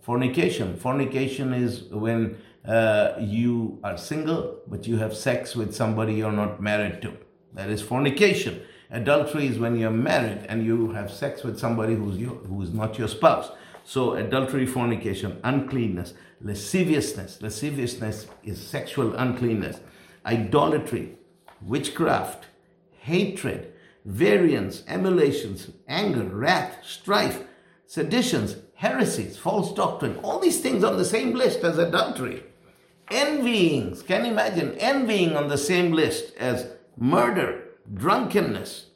fornication. 0.00 0.76
Fornication 0.76 1.52
is 1.52 1.82
when 1.90 2.38
uh, 2.64 3.14
you 3.18 3.80
are 3.82 3.98
single 3.98 4.60
but 4.68 4.86
you 4.86 4.96
have 4.98 5.16
sex 5.16 5.56
with 5.56 5.74
somebody 5.74 6.14
you're 6.14 6.32
not 6.32 6.62
married 6.62 7.02
to. 7.02 7.16
That 7.54 7.68
is 7.68 7.82
fornication 7.82 8.62
Adultery 8.92 9.46
is 9.46 9.58
when 9.58 9.78
you're 9.78 9.90
married 9.90 10.44
and 10.48 10.64
you 10.64 10.90
have 10.92 11.12
sex 11.12 11.44
with 11.44 11.58
somebody 11.58 11.94
who's 11.94 12.16
your, 12.16 12.34
who 12.34 12.60
is 12.62 12.72
not 12.72 12.98
your 12.98 13.06
spouse. 13.06 13.50
So 13.84 14.14
adultery, 14.14 14.66
fornication, 14.66 15.40
uncleanness, 15.44 16.14
lasciviousness. 16.40 17.40
Lasciviousness 17.40 18.26
is 18.42 18.60
sexual 18.60 19.14
uncleanness. 19.14 19.80
Idolatry, 20.26 21.16
witchcraft, 21.62 22.46
hatred, 22.98 23.72
variance, 24.04 24.82
emulations, 24.88 25.70
anger, 25.86 26.24
wrath, 26.24 26.78
strife, 26.82 27.44
seditions, 27.86 28.56
heresies, 28.74 29.36
false 29.36 29.72
doctrine. 29.72 30.18
All 30.22 30.40
these 30.40 30.60
things 30.60 30.82
on 30.82 30.96
the 30.96 31.04
same 31.04 31.34
list 31.34 31.60
as 31.60 31.78
adultery. 31.78 32.42
Envyings, 33.10 34.06
can 34.06 34.24
you 34.24 34.32
imagine 34.32 34.76
envying 34.78 35.36
on 35.36 35.48
the 35.48 35.58
same 35.58 35.92
list 35.92 36.34
as 36.36 36.68
murder, 36.96 37.69
drunkenness, 37.92 38.86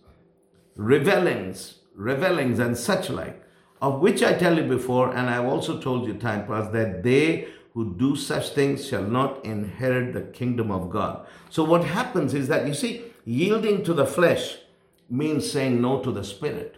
revelings, 0.76 1.78
revelings, 1.94 2.59
and 2.59 2.76
such 2.76 3.11
like, 3.11 3.42
of 3.80 4.00
which 4.00 4.22
I 4.22 4.35
tell 4.35 4.57
you 4.57 4.64
before, 4.64 5.11
and 5.11 5.28
I 5.28 5.35
have 5.35 5.46
also 5.46 5.80
told 5.80 6.07
you 6.07 6.14
time 6.14 6.46
past, 6.46 6.72
that 6.72 7.02
they 7.02 7.48
who 7.74 7.94
do 7.94 8.14
such 8.14 8.50
things 8.50 8.87
shall 8.87 9.02
not 9.02 9.44
inherit 9.44 10.12
the 10.12 10.22
kingdom 10.22 10.70
of 10.70 10.90
God. 10.90 11.26
So, 11.50 11.64
what 11.64 11.85
happens 11.85 12.33
is 12.33 12.48
that 12.48 12.66
you 12.66 12.74
see, 12.74 13.02
yielding 13.24 13.83
to 13.85 13.92
the 13.92 14.07
flesh 14.07 14.59
means 15.11 15.50
saying 15.50 15.80
no 15.83 16.00
to 16.00 16.12
the 16.12 16.24
spirit. 16.24 16.76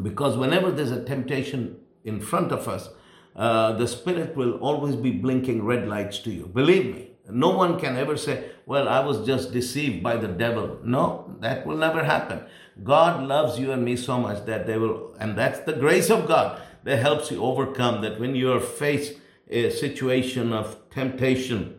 Because 0.00 0.36
whenever 0.36 0.70
there's 0.70 0.90
a 0.90 1.04
temptation 1.04 1.78
in 2.04 2.20
front 2.20 2.52
of 2.52 2.68
us, 2.68 2.88
uh, 3.34 3.72
the 3.72 3.88
spirit 3.88 4.36
will 4.36 4.54
always 4.54 4.94
be 4.94 5.10
blinking 5.10 5.64
red 5.64 5.88
lights 5.88 6.18
to 6.20 6.30
you. 6.30 6.46
Believe 6.46 6.94
me, 6.94 7.10
no 7.30 7.50
one 7.50 7.78
can 7.78 7.96
ever 7.96 8.16
say, 8.16 8.50
Well, 8.66 8.88
I 8.88 9.00
was 9.00 9.26
just 9.26 9.52
deceived 9.52 10.02
by 10.02 10.16
the 10.16 10.28
devil. 10.28 10.78
No, 10.84 11.36
that 11.40 11.66
will 11.66 11.76
never 11.76 12.04
happen. 12.04 12.42
God 12.82 13.24
loves 13.24 13.58
you 13.58 13.72
and 13.72 13.84
me 13.84 13.96
so 13.96 14.18
much 14.18 14.44
that 14.46 14.66
they 14.66 14.78
will, 14.78 15.14
and 15.18 15.36
that's 15.36 15.60
the 15.60 15.72
grace 15.72 16.10
of 16.10 16.28
God 16.28 16.60
that 16.84 16.98
helps 16.98 17.30
you 17.30 17.42
overcome 17.42 18.00
that 18.02 18.20
when 18.20 18.34
you're 18.34 18.60
faced 18.60 19.14
a 19.48 19.70
situation 19.70 20.52
of 20.52 20.76
temptation 20.90 21.78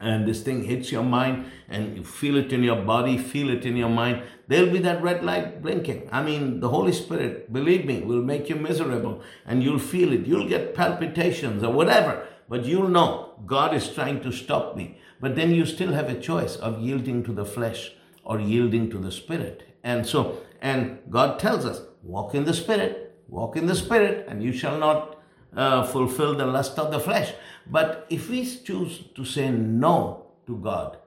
and 0.00 0.26
this 0.28 0.42
thing 0.42 0.64
hits 0.64 0.92
your 0.92 1.02
mind 1.02 1.46
and 1.68 1.96
you 1.96 2.04
feel 2.04 2.36
it 2.36 2.52
in 2.52 2.62
your 2.62 2.82
body, 2.82 3.16
feel 3.16 3.48
it 3.50 3.64
in 3.64 3.76
your 3.76 3.88
mind, 3.88 4.22
there'll 4.48 4.70
be 4.70 4.78
that 4.78 5.02
red 5.02 5.24
light 5.24 5.62
blinking. 5.62 6.08
I 6.12 6.22
mean, 6.22 6.60
the 6.60 6.68
Holy 6.68 6.92
Spirit, 6.92 7.52
believe 7.52 7.86
me, 7.86 8.02
will 8.02 8.22
make 8.22 8.48
you 8.48 8.56
miserable 8.56 9.22
and 9.46 9.62
you'll 9.62 9.78
feel 9.78 10.12
it. 10.12 10.26
You'll 10.26 10.48
get 10.48 10.74
palpitations 10.74 11.62
or 11.62 11.72
whatever 11.72 12.26
but 12.48 12.64
you'll 12.64 12.88
know 12.88 13.34
God 13.46 13.74
is 13.74 13.88
trying 13.88 14.20
to 14.22 14.32
stop 14.32 14.76
me. 14.76 14.98
But 15.20 15.36
then 15.36 15.54
you 15.54 15.64
still 15.66 15.92
have 15.92 16.08
a 16.08 16.20
choice 16.20 16.56
of 16.56 16.80
yielding 16.80 17.22
to 17.24 17.32
the 17.32 17.44
flesh 17.44 17.92
or 18.24 18.40
yielding 18.40 18.90
to 18.90 18.98
the 18.98 19.12
spirit. 19.12 19.76
And 19.82 20.06
so, 20.06 20.42
and 20.60 20.98
God 21.10 21.38
tells 21.38 21.64
us, 21.64 21.82
walk 22.02 22.34
in 22.34 22.44
the 22.44 22.54
spirit, 22.54 23.18
walk 23.28 23.56
in 23.56 23.66
the 23.66 23.74
spirit, 23.74 24.26
and 24.28 24.42
you 24.42 24.52
shall 24.52 24.78
not 24.78 25.18
uh, 25.56 25.84
fulfill 25.84 26.34
the 26.34 26.46
lust 26.46 26.78
of 26.78 26.90
the 26.90 27.00
flesh. 27.00 27.32
But 27.66 28.06
if 28.10 28.28
we 28.28 28.44
choose 28.44 29.04
to 29.14 29.24
say 29.24 29.50
no 29.50 30.26
to 30.46 30.56
God 30.56 30.98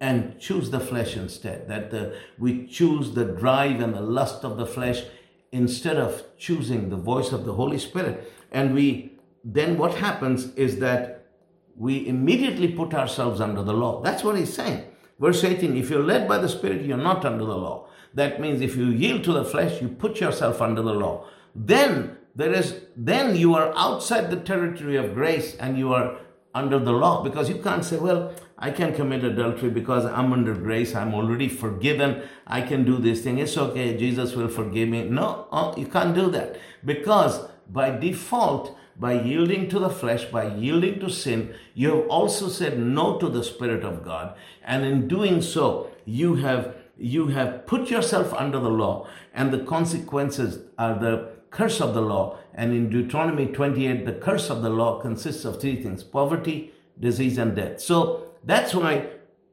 and 0.00 0.38
choose 0.38 0.70
the 0.70 0.80
flesh 0.80 1.16
instead, 1.16 1.68
that 1.68 1.90
the, 1.90 2.16
we 2.38 2.66
choose 2.66 3.12
the 3.12 3.24
drive 3.24 3.80
and 3.80 3.94
the 3.94 4.00
lust 4.00 4.44
of 4.44 4.56
the 4.56 4.66
flesh 4.66 5.02
instead 5.52 5.96
of 5.96 6.22
choosing 6.38 6.90
the 6.90 6.96
voice 6.96 7.32
of 7.32 7.44
the 7.44 7.54
Holy 7.54 7.78
Spirit, 7.78 8.32
and 8.52 8.74
we 8.74 9.17
then 9.50 9.78
what 9.78 9.94
happens 9.94 10.54
is 10.56 10.78
that 10.80 11.24
we 11.74 12.06
immediately 12.06 12.68
put 12.68 12.92
ourselves 12.92 13.40
under 13.40 13.62
the 13.62 13.72
law. 13.72 14.02
That's 14.02 14.22
what 14.22 14.36
he's 14.36 14.52
saying. 14.52 14.84
Verse 15.18 15.42
18 15.42 15.74
if 15.76 15.88
you're 15.88 16.02
led 16.02 16.28
by 16.28 16.36
the 16.36 16.48
Spirit, 16.48 16.84
you're 16.84 16.98
not 16.98 17.24
under 17.24 17.46
the 17.46 17.56
law. 17.56 17.88
That 18.12 18.40
means 18.40 18.60
if 18.60 18.76
you 18.76 18.86
yield 18.86 19.24
to 19.24 19.32
the 19.32 19.44
flesh, 19.44 19.80
you 19.80 19.88
put 19.88 20.20
yourself 20.20 20.60
under 20.60 20.82
the 20.82 20.92
law. 20.92 21.26
Then 21.54 22.18
there 22.34 22.52
is 22.52 22.82
then 22.94 23.36
you 23.36 23.54
are 23.54 23.72
outside 23.74 24.30
the 24.30 24.36
territory 24.36 24.96
of 24.96 25.14
grace 25.14 25.54
and 25.56 25.78
you 25.78 25.94
are 25.94 26.18
under 26.54 26.78
the 26.78 26.92
law 26.92 27.22
because 27.22 27.48
you 27.48 27.56
can't 27.56 27.84
say, 27.84 27.96
well, 27.96 28.34
I 28.58 28.70
can 28.70 28.94
commit 28.94 29.24
adultery 29.24 29.70
because 29.70 30.04
I'm 30.04 30.32
under 30.32 30.54
grace. 30.54 30.94
I'm 30.94 31.14
already 31.14 31.48
forgiven. 31.48 32.22
I 32.46 32.60
can 32.60 32.84
do 32.84 32.98
this 32.98 33.22
thing. 33.22 33.38
It's 33.38 33.56
okay. 33.56 33.96
Jesus 33.96 34.34
will 34.34 34.48
forgive 34.48 34.90
me. 34.90 35.04
No, 35.08 35.46
oh, 35.52 35.74
you 35.76 35.86
can't 35.86 36.14
do 36.14 36.28
that 36.32 36.58
because 36.84 37.48
by 37.70 37.96
default, 37.96 38.76
by 38.98 39.20
yielding 39.20 39.68
to 39.68 39.78
the 39.78 39.90
flesh, 39.90 40.24
by 40.24 40.54
yielding 40.54 40.98
to 41.00 41.08
sin, 41.08 41.54
you 41.74 41.90
have 41.90 42.08
also 42.08 42.48
said 42.48 42.78
no 42.78 43.18
to 43.18 43.28
the 43.28 43.44
Spirit 43.44 43.84
of 43.84 44.04
God. 44.04 44.34
And 44.64 44.84
in 44.84 45.08
doing 45.08 45.40
so, 45.40 45.90
you 46.04 46.36
have 46.36 46.74
you 46.98 47.28
have 47.28 47.64
put 47.66 47.90
yourself 47.90 48.34
under 48.34 48.58
the 48.58 48.70
law, 48.70 49.06
and 49.32 49.52
the 49.52 49.60
consequences 49.60 50.64
are 50.76 50.98
the 50.98 51.30
curse 51.50 51.80
of 51.80 51.94
the 51.94 52.00
law. 52.00 52.38
And 52.54 52.72
in 52.72 52.90
Deuteronomy 52.90 53.46
28, 53.46 54.04
the 54.04 54.14
curse 54.14 54.50
of 54.50 54.62
the 54.62 54.70
law 54.70 55.00
consists 55.00 55.44
of 55.44 55.60
three 55.60 55.80
things 55.80 56.02
poverty, 56.02 56.72
disease, 56.98 57.38
and 57.38 57.54
death. 57.54 57.80
So 57.80 58.32
that's 58.44 58.74
why, 58.74 59.06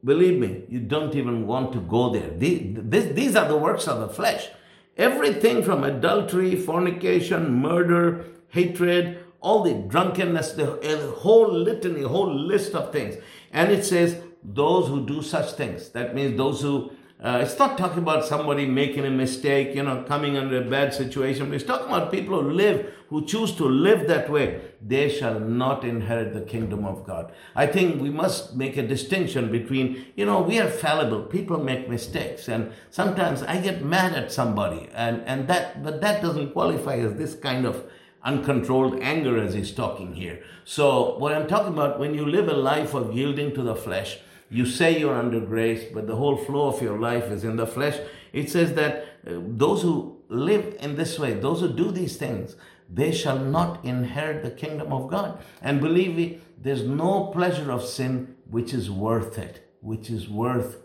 believe 0.04 0.40
me, 0.40 0.64
you 0.70 0.80
don't 0.80 1.16
even 1.16 1.46
want 1.46 1.72
to 1.74 1.80
go 1.82 2.10
there. 2.10 2.32
These, 2.32 2.80
these 3.14 3.36
are 3.36 3.48
the 3.48 3.58
works 3.58 3.88
of 3.88 4.00
the 4.00 4.10
flesh. 4.10 4.50
Everything 4.98 5.62
from 5.62 5.84
adultery, 5.84 6.56
fornication, 6.56 7.54
murder, 7.54 8.26
hatred, 8.48 9.25
all 9.46 9.62
the 9.62 9.76
drunkenness, 9.76 10.54
the 10.54 11.14
whole 11.20 11.52
litany, 11.54 12.02
whole 12.02 12.34
list 12.34 12.74
of 12.74 12.92
things. 12.92 13.16
And 13.54 13.72
it 13.72 13.86
says, 13.86 14.20
those 14.44 14.88
who 14.88 15.06
do 15.06 15.22
such 15.22 15.52
things. 15.52 15.90
That 15.90 16.16
means 16.16 16.36
those 16.36 16.62
who 16.62 16.92
uh, 17.24 17.40
it's 17.42 17.58
not 17.58 17.78
talking 17.78 18.00
about 18.00 18.26
somebody 18.26 18.66
making 18.66 19.06
a 19.06 19.10
mistake, 19.10 19.74
you 19.74 19.82
know, 19.82 20.04
coming 20.04 20.38
under 20.38 20.62
a 20.62 20.70
bad 20.70 20.94
situation. 20.94 21.48
But 21.48 21.56
it's 21.56 21.64
talking 21.64 21.88
about 21.88 22.12
people 22.12 22.42
who 22.42 22.52
live, 22.52 22.94
who 23.10 23.26
choose 23.26 23.56
to 23.56 23.64
live 23.64 24.08
that 24.10 24.30
way. 24.30 24.60
They 24.86 25.08
shall 25.08 25.40
not 25.40 25.86
inherit 25.86 26.34
the 26.34 26.42
kingdom 26.42 26.86
of 26.86 27.06
God. 27.06 27.32
I 27.56 27.68
think 27.68 28.02
we 28.02 28.10
must 28.10 28.56
make 28.56 28.76
a 28.76 28.86
distinction 28.86 29.50
between, 29.50 30.06
you 30.16 30.26
know, 30.26 30.42
we 30.42 30.60
are 30.60 30.70
fallible. 30.70 31.24
People 31.24 31.64
make 31.64 31.88
mistakes. 31.90 32.50
And 32.50 32.74
sometimes 32.92 33.44
I 33.44 33.62
get 33.62 33.84
mad 33.84 34.14
at 34.14 34.32
somebody. 34.32 34.90
And, 34.94 35.24
and 35.26 35.48
that, 35.48 35.84
but 35.84 36.02
that 36.02 36.22
doesn't 36.22 36.52
qualify 36.52 36.98
as 36.98 37.14
this 37.14 37.34
kind 37.34 37.66
of 37.66 37.86
uncontrolled 38.26 39.00
anger 39.02 39.38
as 39.38 39.54
he's 39.54 39.72
talking 39.72 40.16
here. 40.16 40.44
So 40.66 41.18
what 41.20 41.34
I'm 41.34 41.48
talking 41.48 41.74
about, 41.74 42.00
when 42.00 42.16
you 42.16 42.26
live 42.26 42.50
a 42.50 42.54
life 42.54 42.94
of 42.94 43.16
yielding 43.16 43.54
to 43.54 43.62
the 43.62 43.76
flesh, 43.76 44.18
you 44.50 44.66
say 44.66 45.00
you're 45.00 45.16
under 45.16 45.40
grace, 45.40 45.86
but 45.94 46.08
the 46.08 46.16
whole 46.16 46.38
flow 46.38 46.68
of 46.68 46.82
your 46.82 47.00
life 47.00 47.26
is 47.26 47.44
in 47.44 47.56
the 47.56 47.68
flesh. 47.68 48.00
It 48.34 48.50
says 48.50 48.74
that 48.74 49.06
uh, 49.28 49.40
those 49.40 49.84
who 49.84 50.18
live 50.28 50.76
in 50.80 50.96
this 50.96 51.20
way, 51.20 51.34
those 51.34 51.62
who 51.62 51.72
do 51.72 51.92
these 51.92 52.18
things, 52.18 52.56
they 52.92 53.12
shall 53.12 53.40
not 53.40 53.84
inherit 53.86 54.44
the 54.44 54.52
kingdom 54.52 54.92
of 54.92 55.10
God. 55.10 55.40
And 55.62 55.80
believe 55.80 56.16
me, 56.16 56.42
there's 56.62 56.84
no 56.84 57.28
pleasure 57.28 57.72
of 57.72 57.84
sin 57.84 58.36
which 58.50 58.74
is 58.74 58.90
worth 58.90 59.38
it, 59.38 59.72
which 59.82 60.10
is 60.10 60.28
worth 60.30 60.78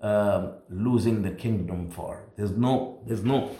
uh, 0.00 0.52
losing 0.68 1.22
the 1.22 1.30
kingdom 1.30 1.90
for. 1.90 2.24
There's 2.36 2.52
no, 2.52 3.00
there's 3.06 3.24
no, 3.24 3.56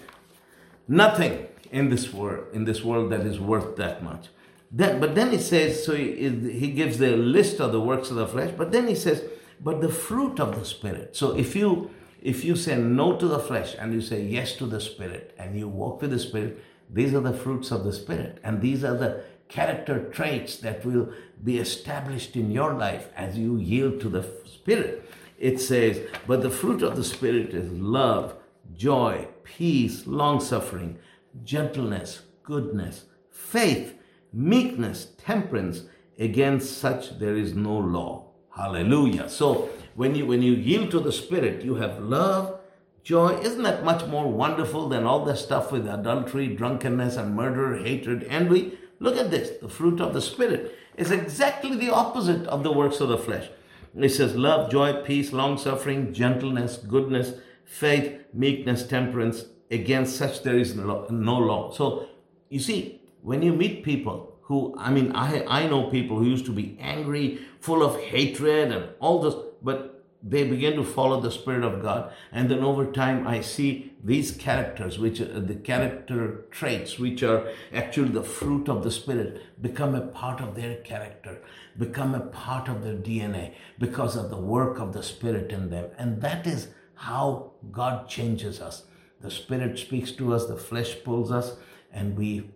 nothing 0.89 1.47
in 1.71 1.89
this 1.89 2.13
world, 2.13 2.47
in 2.53 2.65
this 2.65 2.83
world 2.83 3.11
that 3.13 3.21
is 3.21 3.39
worth 3.39 3.77
that 3.77 4.03
much. 4.03 4.29
Then, 4.71 5.01
but 5.01 5.15
then 5.15 5.33
he 5.33 5.39
says, 5.39 5.85
so 5.85 5.95
he, 5.95 6.29
he 6.51 6.71
gives 6.73 6.99
the 6.99 7.17
list 7.17 7.61
of 7.61 7.73
the 7.73 7.81
works 7.81 8.11
of 8.11 8.17
the 8.17 8.27
flesh, 8.27 8.53
but 8.57 8.71
then 8.71 8.87
he 8.87 8.95
says, 8.95 9.25
but 9.61 9.81
the 9.81 9.89
fruit 9.89 10.41
of 10.41 10.59
the 10.59 10.65
spirit. 10.65 11.17
So 11.17 11.37
if 11.37 11.55
you 11.55 11.91
if 12.23 12.45
you 12.45 12.55
say 12.55 12.77
no 12.77 13.17
to 13.17 13.27
the 13.27 13.39
flesh 13.39 13.75
and 13.79 13.95
you 13.95 14.03
say 14.03 14.23
yes 14.23 14.55
to 14.57 14.67
the 14.67 14.81
spirit 14.81 15.35
and 15.39 15.59
you 15.59 15.67
walk 15.67 16.03
with 16.03 16.11
the 16.11 16.19
spirit 16.19 16.63
these 16.93 17.15
are 17.15 17.21
the 17.21 17.33
fruits 17.33 17.71
of 17.71 17.85
the 17.85 17.93
spirit. 17.93 18.39
And 18.43 18.61
these 18.61 18.83
are 18.83 18.97
the 18.97 19.23
character 19.49 20.11
traits 20.11 20.57
that 20.59 20.85
will 20.85 21.13
be 21.43 21.59
established 21.59 22.37
in 22.37 22.51
your 22.51 22.75
life 22.75 23.09
as 23.17 23.39
you 23.39 23.57
yield 23.57 24.01
to 24.01 24.09
the 24.09 24.27
spirit. 24.45 25.09
It 25.39 25.61
says 25.61 26.01
but 26.27 26.43
the 26.43 26.51
fruit 26.51 26.83
of 26.83 26.97
the 26.97 27.05
spirit 27.05 27.55
is 27.55 27.71
love 27.71 28.35
joy 28.77 29.27
peace 29.43 30.07
long 30.07 30.41
suffering 30.41 30.99
gentleness 31.45 32.23
goodness 32.43 33.05
faith 33.31 33.95
meekness 34.33 35.09
temperance 35.19 35.83
against 36.19 36.79
such 36.79 37.19
there 37.19 37.37
is 37.37 37.55
no 37.55 37.77
law 37.77 38.31
Hallelujah. 38.57 39.29
So 39.29 39.71
when 39.95 40.15
you 40.15 40.27
when 40.27 40.43
you 40.43 40.53
yield 40.53 40.91
to 40.91 41.01
the 41.01 41.13
Spirit, 41.13 41.65
you 41.65 41.77
have 41.77 42.01
love, 42.01 42.59
joy. 43.03 43.39
Isn't 43.41 43.63
that 43.63 43.85
much 43.85 44.07
more 44.07 44.31
wonderful 44.31 44.89
than 44.89 45.05
all 45.05 45.25
the 45.25 45.37
stuff 45.37 45.71
with 45.71 45.89
adultery, 45.89 46.49
drunkenness, 46.49 47.17
and 47.17 47.35
murder, 47.35 47.79
hatred, 47.79 48.27
envy? 48.29 48.79
Look 48.99 49.17
at 49.17 49.31
this. 49.31 49.59
The 49.63 49.69
fruit 49.69 50.01
of 50.01 50.13
the 50.13 50.21
Spirit 50.21 50.77
is 50.97 51.11
exactly 51.11 51.77
the 51.77 51.91
opposite 51.91 52.47
of 52.49 52.63
the 52.63 52.73
works 52.73 53.01
of 53.01 53.09
the 53.09 53.17
flesh. 53.17 53.49
It 53.97 54.11
says 54.11 54.37
love, 54.37 54.71
joy, 54.71 55.03
peace, 55.05 55.33
long 55.33 55.57
suffering, 55.57 56.13
gentleness, 56.13 56.77
goodness, 56.77 57.33
faith, 57.65 58.21
meekness, 58.35 58.87
temperance. 58.87 59.47
Against 59.71 60.17
such 60.17 60.43
there 60.43 60.59
is 60.59 60.75
no 60.75 61.07
law. 61.11 61.73
So 61.73 62.07
you 62.49 62.61
see, 62.61 63.01
when 63.23 63.43
you 63.43 63.53
meet 63.53 63.85
people 63.85 64.39
who, 64.43 64.75
I 64.77 64.91
mean, 64.91 65.13
I, 65.13 65.45
I 65.47 65.69
know 65.69 65.91
people 65.91 66.19
who 66.19 66.25
used 66.25 66.47
to 66.47 66.53
be 66.53 66.77
angry, 66.81 67.39
full 67.61 67.83
of 67.85 68.01
hatred 68.01 68.73
and 68.73 68.89
all 68.99 69.21
this, 69.23 69.35
but 69.63 70.05
they 70.23 70.45
begin 70.45 70.75
to 70.77 70.85
follow 70.85 71.21
the 71.21 71.31
Spirit 71.31 71.65
of 71.65 71.81
God. 71.81 72.13
And 72.33 72.51
then 72.51 72.65
over 72.65 72.91
time, 72.91 73.27
I 73.27 73.41
see 73.41 73.93
these 74.03 74.33
characters, 74.33 74.99
which 74.99 75.21
are 75.21 75.41
the 75.41 75.55
character 75.55 76.47
traits, 76.51 76.99
which 76.99 77.23
are 77.23 77.49
actually 77.73 78.11
the 78.11 78.23
fruit 78.23 78.69
of 78.69 78.83
the 78.83 78.91
Spirit, 78.91 79.41
become 79.63 79.95
a 79.95 80.01
part 80.01 80.41
of 80.41 80.55
their 80.57 80.77
character, 80.79 81.39
become 81.79 82.15
a 82.15 82.21
part 82.21 82.69
of 82.69 82.83
their 82.83 82.97
DNA 82.97 83.55
because 83.79 84.17
of 84.17 84.31
the 84.31 84.37
work 84.37 84.79
of 84.79 84.93
the 84.93 85.03
Spirit 85.03 85.53
in 85.53 85.71
them. 85.71 85.91
And 85.97 86.21
that 86.21 86.47
is 86.47 86.69
how 86.95 87.53
God 87.71 88.09
changes 88.09 88.61
us. 88.61 88.83
The 89.21 89.31
Spirit 89.31 89.79
speaks 89.79 90.13
to 90.13 90.35
us, 90.35 90.47
the 90.47 90.57
flesh 90.57 90.97
pulls 91.05 91.31
us, 91.31 91.57
and 91.93 92.17
we 92.17 92.51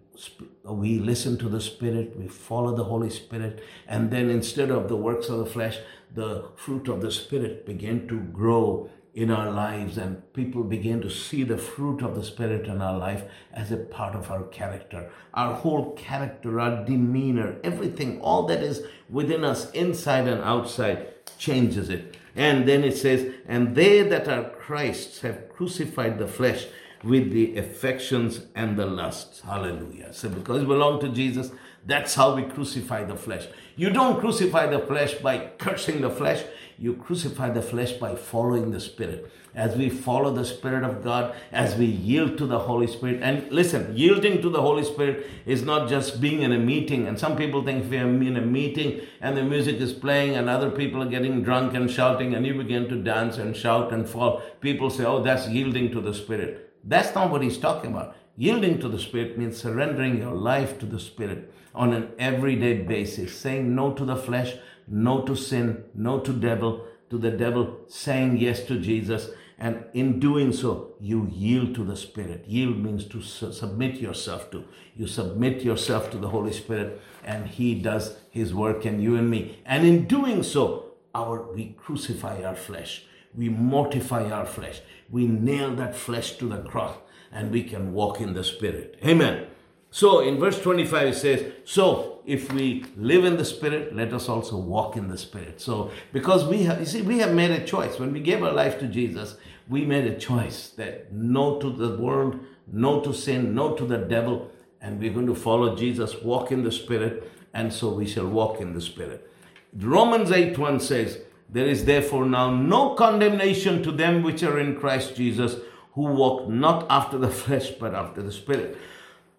we 0.64 0.98
listen 1.00 1.36
to 1.38 1.48
the 1.48 1.60
Spirit, 1.60 2.16
we 2.16 2.28
follow 2.28 2.74
the 2.74 2.84
Holy 2.84 3.10
Spirit, 3.10 3.62
and 3.88 4.10
then 4.10 4.30
instead 4.30 4.70
of 4.70 4.88
the 4.88 4.96
works 4.96 5.28
of 5.28 5.38
the 5.38 5.46
flesh, 5.46 5.78
the 6.14 6.48
fruit 6.54 6.88
of 6.88 7.00
the 7.00 7.10
Spirit 7.10 7.66
begin 7.66 8.06
to 8.08 8.20
grow 8.20 8.88
in 9.14 9.30
our 9.30 9.50
lives, 9.50 9.96
and 9.98 10.32
people 10.32 10.64
begin 10.64 11.00
to 11.00 11.10
see 11.10 11.44
the 11.44 11.58
fruit 11.58 12.02
of 12.02 12.14
the 12.14 12.24
Spirit 12.24 12.66
in 12.66 12.80
our 12.80 12.98
life 12.98 13.24
as 13.52 13.70
a 13.70 13.76
part 13.76 14.14
of 14.14 14.30
our 14.30 14.42
character. 14.44 15.10
Our 15.34 15.54
whole 15.54 15.92
character, 15.92 16.60
our 16.60 16.84
demeanor, 16.84 17.56
everything, 17.62 18.20
all 18.20 18.46
that 18.46 18.62
is 18.62 18.82
within 19.08 19.44
us, 19.44 19.70
inside 19.72 20.26
and 20.26 20.42
outside, 20.42 21.06
changes 21.38 21.90
it. 21.90 22.16
And 22.36 22.66
then 22.66 22.84
it 22.84 22.96
says, 22.96 23.32
And 23.46 23.74
they 23.74 24.02
that 24.02 24.28
are 24.28 24.50
Christ's 24.50 25.20
have 25.20 25.48
crucified 25.48 26.18
the 26.18 26.26
flesh 26.26 26.66
with 27.02 27.30
the 27.32 27.56
affections 27.56 28.46
and 28.54 28.76
the 28.76 28.86
lusts. 28.86 29.40
Hallelujah. 29.40 30.12
So, 30.12 30.28
because 30.28 30.60
we 30.60 30.66
belong 30.66 31.00
to 31.00 31.08
Jesus, 31.10 31.50
that's 31.86 32.14
how 32.14 32.34
we 32.34 32.44
crucify 32.44 33.04
the 33.04 33.16
flesh. 33.16 33.46
You 33.76 33.90
don't 33.90 34.18
crucify 34.18 34.66
the 34.66 34.80
flesh 34.80 35.14
by 35.14 35.50
cursing 35.58 36.00
the 36.00 36.10
flesh, 36.10 36.42
you 36.78 36.94
crucify 36.94 37.50
the 37.50 37.62
flesh 37.62 37.92
by 37.92 38.14
following 38.14 38.70
the 38.70 38.80
Spirit. 38.80 39.30
As 39.54 39.76
we 39.76 39.88
follow 39.88 40.32
the 40.32 40.44
Spirit 40.44 40.82
of 40.82 41.04
God, 41.04 41.34
as 41.52 41.76
we 41.76 41.86
yield 41.86 42.36
to 42.38 42.46
the 42.46 42.58
Holy 42.58 42.88
Spirit. 42.88 43.20
And 43.22 43.50
listen, 43.52 43.96
yielding 43.96 44.42
to 44.42 44.50
the 44.50 44.60
Holy 44.60 44.82
Spirit 44.82 45.26
is 45.46 45.62
not 45.62 45.88
just 45.88 46.20
being 46.20 46.42
in 46.42 46.52
a 46.52 46.58
meeting. 46.58 47.06
And 47.06 47.18
some 47.18 47.36
people 47.36 47.64
think 47.64 47.84
if 47.84 47.92
you're 47.92 48.08
in 48.08 48.36
a 48.36 48.40
meeting 48.40 49.02
and 49.20 49.36
the 49.36 49.44
music 49.44 49.76
is 49.76 49.92
playing 49.92 50.34
and 50.34 50.48
other 50.48 50.70
people 50.70 51.02
are 51.02 51.08
getting 51.08 51.42
drunk 51.44 51.74
and 51.74 51.90
shouting 51.90 52.34
and 52.34 52.44
you 52.44 52.54
begin 52.54 52.88
to 52.88 53.02
dance 53.02 53.38
and 53.38 53.56
shout 53.56 53.92
and 53.92 54.08
fall, 54.08 54.42
people 54.60 54.90
say, 54.90 55.04
oh, 55.04 55.22
that's 55.22 55.48
yielding 55.48 55.92
to 55.92 56.00
the 56.00 56.14
Spirit. 56.14 56.72
That's 56.82 57.14
not 57.14 57.30
what 57.30 57.42
he's 57.42 57.58
talking 57.58 57.92
about. 57.92 58.16
Yielding 58.36 58.80
to 58.80 58.88
the 58.88 58.98
Spirit 58.98 59.38
means 59.38 59.56
surrendering 59.56 60.18
your 60.18 60.34
life 60.34 60.78
to 60.80 60.86
the 60.86 60.98
Spirit 60.98 61.52
on 61.74 61.92
an 61.92 62.08
everyday 62.18 62.82
basis, 62.82 63.36
saying 63.36 63.74
no 63.74 63.92
to 63.92 64.04
the 64.04 64.16
flesh, 64.16 64.54
no 64.86 65.22
to 65.22 65.36
sin, 65.36 65.84
no 65.94 66.20
to 66.20 66.32
devil, 66.32 66.86
to 67.10 67.18
the 67.18 67.30
devil, 67.30 67.80
saying 67.88 68.38
yes 68.38 68.64
to 68.64 68.78
Jesus. 68.78 69.30
And 69.58 69.84
in 69.94 70.18
doing 70.18 70.52
so, 70.52 70.94
you 71.00 71.28
yield 71.32 71.74
to 71.76 71.84
the 71.84 71.96
Spirit. 71.96 72.44
Yield 72.46 72.78
means 72.78 73.06
to 73.06 73.22
su- 73.22 73.52
submit 73.52 73.96
yourself 73.96 74.50
to. 74.50 74.64
You 74.96 75.06
submit 75.06 75.62
yourself 75.62 76.10
to 76.10 76.18
the 76.18 76.28
Holy 76.28 76.52
Spirit, 76.52 77.00
and 77.24 77.46
He 77.46 77.74
does 77.76 78.16
His 78.30 78.52
work 78.52 78.84
in 78.84 79.00
you 79.00 79.16
and 79.16 79.30
me. 79.30 79.60
And 79.64 79.86
in 79.86 80.06
doing 80.06 80.42
so, 80.42 80.94
our 81.14 81.52
we 81.52 81.76
crucify 81.78 82.42
our 82.42 82.56
flesh. 82.56 83.04
We 83.34 83.48
mortify 83.48 84.30
our 84.30 84.46
flesh 84.46 84.80
we 85.10 85.26
nail 85.26 85.74
that 85.76 85.94
flesh 85.94 86.36
to 86.38 86.48
the 86.48 86.58
cross 86.58 86.96
and 87.30 87.50
we 87.50 87.62
can 87.62 87.92
walk 87.92 88.20
in 88.20 88.34
the 88.34 88.44
Spirit. 88.44 88.98
Amen. 89.04 89.46
So 89.94 90.18
in 90.18 90.40
verse 90.40 90.60
25 90.60 91.06
it 91.06 91.14
says, 91.14 91.52
So 91.64 92.18
if 92.26 92.52
we 92.52 92.84
live 92.96 93.24
in 93.24 93.36
the 93.36 93.44
Spirit, 93.44 93.94
let 93.94 94.12
us 94.12 94.28
also 94.28 94.56
walk 94.56 94.96
in 94.96 95.06
the 95.06 95.16
Spirit. 95.16 95.60
So 95.60 95.92
because 96.12 96.44
we 96.44 96.64
have, 96.64 96.80
you 96.80 96.86
see, 96.86 97.02
we 97.02 97.20
have 97.20 97.32
made 97.32 97.52
a 97.52 97.64
choice. 97.64 98.00
When 98.00 98.12
we 98.12 98.18
gave 98.18 98.42
our 98.42 98.50
life 98.50 98.80
to 98.80 98.88
Jesus, 98.88 99.36
we 99.68 99.84
made 99.84 100.08
a 100.08 100.18
choice 100.18 100.70
that 100.70 101.12
no 101.12 101.60
to 101.60 101.70
the 101.70 101.96
world, 101.96 102.40
no 102.66 103.02
to 103.02 103.14
sin, 103.14 103.54
no 103.54 103.76
to 103.76 103.86
the 103.86 103.98
devil, 103.98 104.50
and 104.80 104.98
we're 104.98 105.12
going 105.12 105.28
to 105.28 105.34
follow 105.36 105.76
Jesus, 105.76 106.20
walk 106.22 106.50
in 106.50 106.64
the 106.64 106.72
Spirit, 106.72 107.30
and 107.52 107.72
so 107.72 107.94
we 107.94 108.04
shall 108.04 108.26
walk 108.26 108.60
in 108.60 108.72
the 108.72 108.80
Spirit. 108.80 109.30
Romans 109.76 110.32
8 110.32 110.58
1 110.58 110.80
says, 110.80 111.20
There 111.48 111.68
is 111.68 111.84
therefore 111.84 112.26
now 112.26 112.50
no 112.50 112.96
condemnation 112.96 113.80
to 113.84 113.92
them 113.92 114.24
which 114.24 114.42
are 114.42 114.58
in 114.58 114.74
Christ 114.74 115.14
Jesus, 115.14 115.54
who 115.92 116.02
walk 116.02 116.48
not 116.48 116.84
after 116.90 117.16
the 117.16 117.30
flesh, 117.30 117.70
but 117.70 117.94
after 117.94 118.22
the 118.22 118.32
Spirit. 118.32 118.76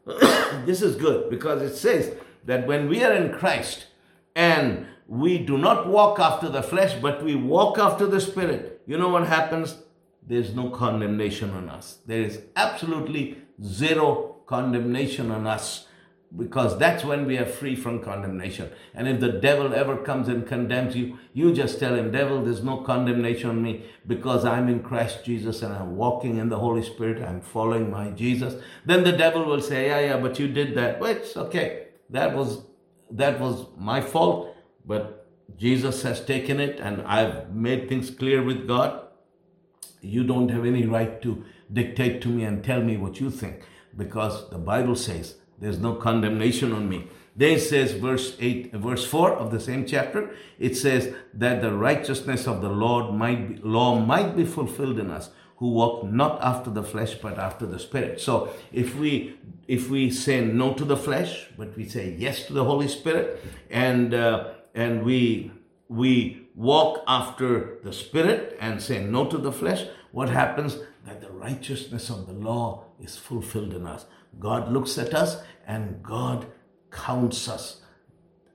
this 0.65 0.81
is 0.81 0.95
good 0.95 1.29
because 1.29 1.61
it 1.61 1.75
says 1.75 2.15
that 2.45 2.67
when 2.67 2.87
we 2.87 3.03
are 3.03 3.13
in 3.13 3.33
Christ 3.33 3.87
and 4.35 4.85
we 5.07 5.37
do 5.37 5.57
not 5.57 5.87
walk 5.87 6.19
after 6.19 6.49
the 6.49 6.61
flesh, 6.61 6.95
but 7.01 7.23
we 7.23 7.35
walk 7.35 7.77
after 7.77 8.05
the 8.05 8.21
Spirit, 8.21 8.81
you 8.85 8.97
know 8.97 9.09
what 9.09 9.27
happens? 9.27 9.77
There's 10.27 10.53
no 10.53 10.69
condemnation 10.69 11.51
on 11.51 11.69
us. 11.69 11.99
There 12.05 12.21
is 12.21 12.41
absolutely 12.55 13.37
zero 13.63 14.37
condemnation 14.45 15.31
on 15.31 15.47
us 15.47 15.87
because 16.35 16.77
that's 16.77 17.03
when 17.03 17.25
we 17.25 17.37
are 17.37 17.45
free 17.45 17.75
from 17.75 18.01
condemnation. 18.01 18.69
And 18.93 19.07
if 19.07 19.19
the 19.19 19.31
devil 19.31 19.73
ever 19.73 19.97
comes 19.97 20.27
and 20.27 20.45
condemns 20.45 20.95
you, 20.95 21.17
you 21.33 21.53
just 21.53 21.79
tell 21.79 21.95
him, 21.95 22.11
Devil, 22.11 22.43
there's 22.43 22.63
no 22.63 22.77
condemnation 22.77 23.49
on 23.49 23.61
me 23.61 23.85
because 24.05 24.43
I'm 24.43 24.67
in 24.67 24.81
Christ 24.83 25.23
Jesus 25.23 25.61
and 25.61 25.73
I'm 25.73 25.95
walking 25.95 26.37
in 26.37 26.49
the 26.49 26.59
Holy 26.59 26.83
Spirit, 26.83 27.23
I'm 27.23 27.41
following 27.41 27.89
my 27.89 28.09
Jesus. 28.11 28.61
Then 28.85 29.03
the 29.03 29.13
devil 29.13 29.45
will 29.45 29.61
say, 29.61 29.87
Yeah, 29.87 29.99
yeah, 29.99 30.17
but 30.17 30.39
you 30.39 30.47
did 30.47 30.75
that. 30.75 30.99
Well, 30.99 31.11
it's 31.11 31.37
okay. 31.37 31.87
That 32.09 32.35
was 32.35 32.63
that 33.11 33.39
was 33.39 33.67
my 33.77 34.01
fault, 34.01 34.55
but 34.85 35.27
Jesus 35.57 36.01
has 36.01 36.23
taken 36.25 36.59
it 36.59 36.79
and 36.79 37.01
I've 37.03 37.53
made 37.53 37.87
things 37.87 38.09
clear 38.09 38.43
with 38.43 38.67
God. 38.67 39.07
You 40.01 40.23
don't 40.23 40.49
have 40.49 40.65
any 40.65 40.85
right 40.85 41.21
to 41.21 41.45
dictate 41.71 42.21
to 42.23 42.27
me 42.27 42.43
and 42.43 42.63
tell 42.63 42.81
me 42.81 42.97
what 42.97 43.19
you 43.19 43.29
think 43.29 43.61
because 43.95 44.49
the 44.49 44.57
Bible 44.57 44.95
says 44.95 45.35
there's 45.59 45.79
no 45.79 45.93
condemnation 45.95 46.71
on 46.73 46.89
me. 46.89 47.07
Then 47.35 47.57
it 47.57 47.61
says, 47.61 47.91
verse 47.93 48.35
8, 48.39 48.73
verse 48.73 49.05
4 49.05 49.33
of 49.33 49.51
the 49.51 49.59
same 49.59 49.85
chapter, 49.85 50.33
it 50.57 50.75
says 50.77 51.13
that 51.33 51.61
the 51.61 51.73
righteousness 51.73 52.47
of 52.47 52.61
the 52.61 52.69
Lord 52.69 53.13
might 53.13 53.49
be, 53.49 53.61
law 53.61 53.99
might 53.99 54.37
be 54.37 54.45
fulfilled 54.45 54.99
in 54.99 55.11
us 55.11 55.29
who 55.57 55.71
walk 55.71 56.03
not 56.05 56.41
after 56.41 56.69
the 56.69 56.83
flesh 56.83 57.15
but 57.15 57.37
after 57.37 57.65
the 57.65 57.79
spirit. 57.79 58.19
So 58.19 58.49
if 58.71 58.95
we 58.95 59.37
if 59.67 59.89
we 59.89 60.11
say 60.11 60.45
no 60.45 60.73
to 60.73 60.85
the 60.85 60.97
flesh 60.97 61.47
but 61.57 61.75
we 61.75 61.87
say 61.87 62.15
yes 62.17 62.45
to 62.47 62.53
the 62.53 62.63
Holy 62.63 62.87
Spirit 62.87 63.43
and 63.69 64.13
uh, 64.13 64.53
and 64.73 65.03
we 65.03 65.51
we 65.87 66.47
walk 66.55 67.03
after 67.07 67.79
the 67.83 67.93
spirit 67.93 68.57
and 68.59 68.81
say 68.81 69.03
no 69.03 69.25
to 69.25 69.37
the 69.37 69.51
flesh, 69.51 69.85
what 70.11 70.29
happens? 70.29 70.77
That 71.05 71.21
the 71.21 71.29
righteousness 71.45 72.09
of 72.09 72.25
the 72.27 72.33
law 72.33 72.85
is 72.99 73.15
fulfilled 73.17 73.73
in 73.73 73.85
us. 73.85 74.05
God 74.39 74.71
looks 74.71 74.97
at 74.97 75.13
us 75.13 75.37
and 75.67 76.01
God 76.01 76.47
counts 76.91 77.47
us 77.47 77.81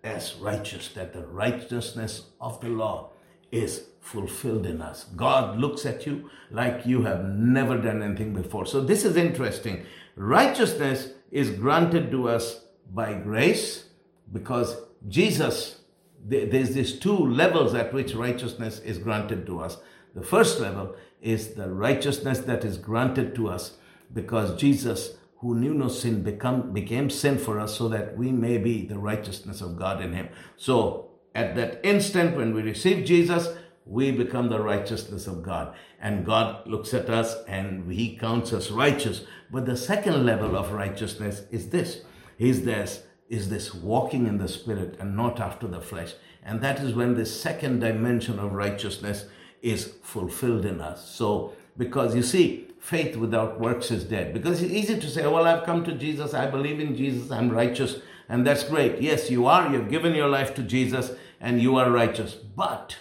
as 0.02 0.34
righteous, 0.36 0.88
that 0.96 1.12
the 1.12 1.26
righteousness 1.26 2.12
of 2.40 2.60
the 2.60 2.68
law 2.68 3.10
is 3.52 3.72
fulfilled 4.00 4.66
in 4.66 4.80
us. 4.80 5.04
God 5.14 5.58
looks 5.58 5.84
at 5.86 6.06
you 6.06 6.30
like 6.50 6.86
you 6.86 7.02
have 7.02 7.24
never 7.24 7.76
done 7.78 8.02
anything 8.02 8.32
before. 8.32 8.66
So, 8.66 8.80
this 8.80 9.04
is 9.04 9.16
interesting. 9.16 9.84
Righteousness 10.16 11.10
is 11.30 11.50
granted 11.50 12.10
to 12.10 12.28
us 12.28 12.64
by 12.92 13.12
grace 13.14 13.84
because 14.32 14.76
Jesus, 15.08 15.80
there's 16.24 16.74
these 16.74 16.98
two 16.98 17.18
levels 17.42 17.74
at 17.74 17.92
which 17.92 18.14
righteousness 18.14 18.80
is 18.80 18.98
granted 18.98 19.46
to 19.46 19.60
us. 19.60 19.78
The 20.14 20.22
first 20.22 20.60
level 20.60 20.96
is 21.20 21.54
the 21.54 21.70
righteousness 21.70 22.40
that 22.40 22.64
is 22.64 22.78
granted 22.78 23.34
to 23.34 23.48
us 23.48 23.76
because 24.12 24.60
Jesus 24.60 25.14
who 25.40 25.54
knew 25.54 25.72
no 25.72 25.88
sin 25.88 26.22
become, 26.22 26.72
became 26.72 27.08
sin 27.08 27.38
for 27.38 27.58
us 27.58 27.76
so 27.76 27.88
that 27.88 28.16
we 28.16 28.30
may 28.30 28.58
be 28.58 28.86
the 28.86 28.98
righteousness 28.98 29.62
of 29.62 29.76
God 29.76 30.02
in 30.02 30.12
him. 30.12 30.28
So 30.56 31.12
at 31.34 31.56
that 31.56 31.80
instant 31.82 32.36
when 32.36 32.54
we 32.54 32.62
receive 32.62 33.06
Jesus, 33.06 33.48
we 33.86 34.10
become 34.10 34.50
the 34.50 34.60
righteousness 34.60 35.26
of 35.26 35.42
God. 35.42 35.74
And 35.98 36.26
God 36.26 36.66
looks 36.66 36.92
at 36.92 37.08
us 37.08 37.36
and 37.48 37.90
he 37.90 38.16
counts 38.16 38.52
us 38.52 38.70
righteous. 38.70 39.22
But 39.50 39.64
the 39.64 39.76
second 39.76 40.26
level 40.26 40.56
of 40.56 40.72
righteousness 40.72 41.42
is 41.50 41.70
this, 41.70 42.02
is 42.38 42.64
this, 42.64 43.04
is 43.30 43.48
this 43.48 43.74
walking 43.74 44.26
in 44.26 44.36
the 44.36 44.48
spirit 44.48 44.96
and 45.00 45.16
not 45.16 45.40
after 45.40 45.66
the 45.66 45.80
flesh. 45.80 46.12
And 46.42 46.60
that 46.60 46.80
is 46.80 46.94
when 46.94 47.14
the 47.14 47.26
second 47.26 47.80
dimension 47.80 48.38
of 48.38 48.52
righteousness 48.52 49.24
is 49.62 49.94
fulfilled 50.02 50.64
in 50.64 50.80
us. 50.80 51.10
So, 51.10 51.54
because 51.76 52.14
you 52.14 52.22
see, 52.22 52.68
faith 52.80 53.16
without 53.16 53.60
works 53.60 53.90
is 53.90 54.04
dead. 54.04 54.32
Because 54.32 54.62
it's 54.62 54.72
easy 54.72 54.98
to 54.98 55.08
say, 55.08 55.26
well, 55.26 55.46
I've 55.46 55.64
come 55.64 55.84
to 55.84 55.92
Jesus, 55.92 56.34
I 56.34 56.46
believe 56.46 56.80
in 56.80 56.96
Jesus, 56.96 57.30
I'm 57.30 57.50
righteous, 57.50 57.98
and 58.28 58.46
that's 58.46 58.64
great. 58.64 59.00
Yes, 59.00 59.30
you 59.30 59.46
are, 59.46 59.70
you've 59.70 59.90
given 59.90 60.14
your 60.14 60.28
life 60.28 60.54
to 60.54 60.62
Jesus, 60.62 61.12
and 61.40 61.60
you 61.60 61.76
are 61.76 61.90
righteous. 61.90 62.34
But 62.34 62.96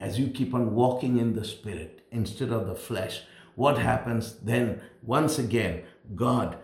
as 0.00 0.18
you 0.18 0.28
keep 0.28 0.54
on 0.54 0.74
walking 0.74 1.18
in 1.18 1.34
the 1.34 1.44
Spirit 1.44 2.06
instead 2.10 2.50
of 2.50 2.66
the 2.66 2.74
flesh, 2.74 3.22
what 3.54 3.78
happens 3.78 4.34
then? 4.36 4.80
Once 5.02 5.38
again, 5.38 5.82
God 6.14 6.58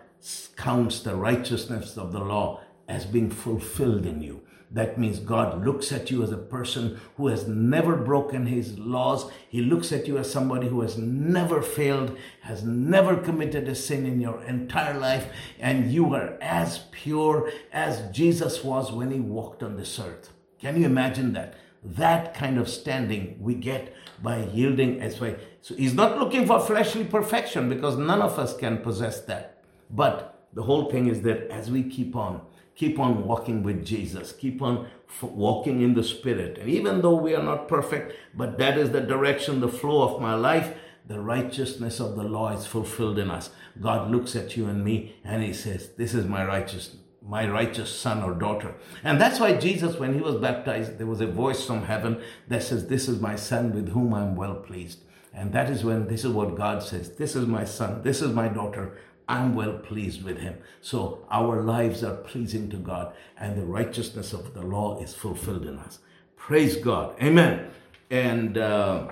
counts 0.55 1.01
the 1.01 1.15
righteousness 1.15 1.97
of 1.97 2.11
the 2.11 2.19
law 2.19 2.61
as 2.87 3.05
being 3.05 3.29
fulfilled 3.29 4.05
in 4.05 4.21
you. 4.21 4.41
That 4.75 4.97
means 4.97 5.19
God 5.19 5.65
looks 5.65 5.93
at 5.93 6.11
you 6.11 6.21
as 6.21 6.33
a 6.33 6.37
person 6.37 6.99
who 7.15 7.27
has 7.27 7.47
never 7.47 7.95
broken 7.95 8.45
his 8.45 8.77
laws. 8.77 9.31
He 9.47 9.61
looks 9.61 9.93
at 9.93 10.05
you 10.05 10.17
as 10.17 10.29
somebody 10.29 10.67
who 10.67 10.81
has 10.81 10.97
never 10.97 11.61
failed, 11.61 12.17
has 12.41 12.61
never 12.61 13.15
committed 13.15 13.69
a 13.69 13.75
sin 13.75 14.05
in 14.05 14.19
your 14.19 14.43
entire 14.43 14.99
life, 14.99 15.27
and 15.61 15.93
you 15.93 16.13
are 16.13 16.37
as 16.41 16.79
pure 16.91 17.49
as 17.71 18.01
Jesus 18.11 18.65
was 18.65 18.91
when 18.91 19.11
he 19.11 19.19
walked 19.21 19.63
on 19.63 19.77
this 19.77 19.97
earth. 19.97 20.33
Can 20.59 20.77
you 20.77 20.85
imagine 20.85 21.31
that? 21.31 21.53
That 21.81 22.33
kind 22.33 22.57
of 22.57 22.67
standing 22.67 23.37
we 23.39 23.55
get 23.55 23.95
by 24.21 24.43
yielding 24.43 24.99
as 24.99 25.21
well. 25.21 25.37
So 25.61 25.75
he's 25.75 25.93
not 25.93 26.19
looking 26.19 26.45
for 26.45 26.59
fleshly 26.59 27.05
perfection 27.05 27.69
because 27.69 27.95
none 27.95 28.21
of 28.21 28.37
us 28.37 28.57
can 28.57 28.79
possess 28.79 29.21
that. 29.21 29.63
But 29.89 30.47
the 30.53 30.63
whole 30.63 30.91
thing 30.91 31.07
is 31.07 31.21
that 31.21 31.49
as 31.49 31.71
we 31.71 31.83
keep 31.83 32.13
on 32.13 32.41
keep 32.75 32.99
on 32.99 33.25
walking 33.25 33.63
with 33.63 33.85
Jesus, 33.85 34.31
keep 34.31 34.61
on 34.61 34.87
f- 35.07 35.23
walking 35.23 35.81
in 35.81 35.93
the 35.93 36.03
Spirit. 36.03 36.57
And 36.57 36.69
even 36.69 37.01
though 37.01 37.15
we 37.15 37.33
are 37.35 37.43
not 37.43 37.67
perfect, 37.67 38.13
but 38.33 38.57
that 38.57 38.77
is 38.77 38.91
the 38.91 39.01
direction, 39.01 39.59
the 39.59 39.67
flow 39.67 40.01
of 40.03 40.21
my 40.21 40.35
life, 40.35 40.75
the 41.07 41.19
righteousness 41.19 41.99
of 41.99 42.15
the 42.15 42.23
law 42.23 42.51
is 42.51 42.65
fulfilled 42.65 43.19
in 43.19 43.29
us. 43.29 43.51
God 43.79 44.11
looks 44.11 44.35
at 44.35 44.57
you 44.57 44.67
and 44.67 44.83
me 44.83 45.15
and 45.23 45.43
he 45.43 45.53
says, 45.53 45.91
This 45.97 46.13
is 46.13 46.25
my 46.25 46.43
righteous, 46.43 46.95
my 47.21 47.47
righteous 47.47 47.95
son 47.95 48.23
or 48.23 48.33
daughter. 48.33 48.75
And 49.03 49.21
that's 49.21 49.39
why 49.39 49.53
Jesus, 49.53 49.97
when 49.97 50.15
he 50.15 50.21
was 50.21 50.35
baptized, 50.35 50.97
there 50.97 51.07
was 51.07 51.21
a 51.21 51.27
voice 51.27 51.65
from 51.65 51.83
heaven 51.83 52.21
that 52.47 52.63
says, 52.63 52.87
This 52.87 53.07
is 53.07 53.21
my 53.21 53.35
son 53.35 53.73
with 53.73 53.89
whom 53.89 54.13
I'm 54.13 54.35
well 54.35 54.55
pleased. 54.55 55.03
And 55.33 55.51
that 55.53 55.69
is 55.69 55.83
when 55.83 56.07
this 56.07 56.23
is 56.23 56.31
what 56.31 56.55
God 56.55 56.81
says, 56.81 57.11
This 57.17 57.35
is 57.35 57.45
my 57.45 57.65
son, 57.65 58.01
this 58.01 58.21
is 58.21 58.33
my 58.33 58.47
daughter 58.47 58.97
I'm 59.27 59.55
well 59.55 59.77
pleased 59.79 60.23
with 60.23 60.37
him. 60.37 60.57
So 60.81 61.25
our 61.31 61.61
lives 61.61 62.03
are 62.03 62.15
pleasing 62.15 62.69
to 62.69 62.77
God, 62.77 63.13
and 63.37 63.57
the 63.57 63.65
righteousness 63.65 64.33
of 64.33 64.53
the 64.53 64.61
law 64.61 65.01
is 65.01 65.13
fulfilled 65.13 65.65
in 65.65 65.77
us. 65.79 65.99
Praise 66.35 66.77
God. 66.77 67.15
Amen. 67.21 67.71
And 68.11 68.57
uh, 68.57 69.11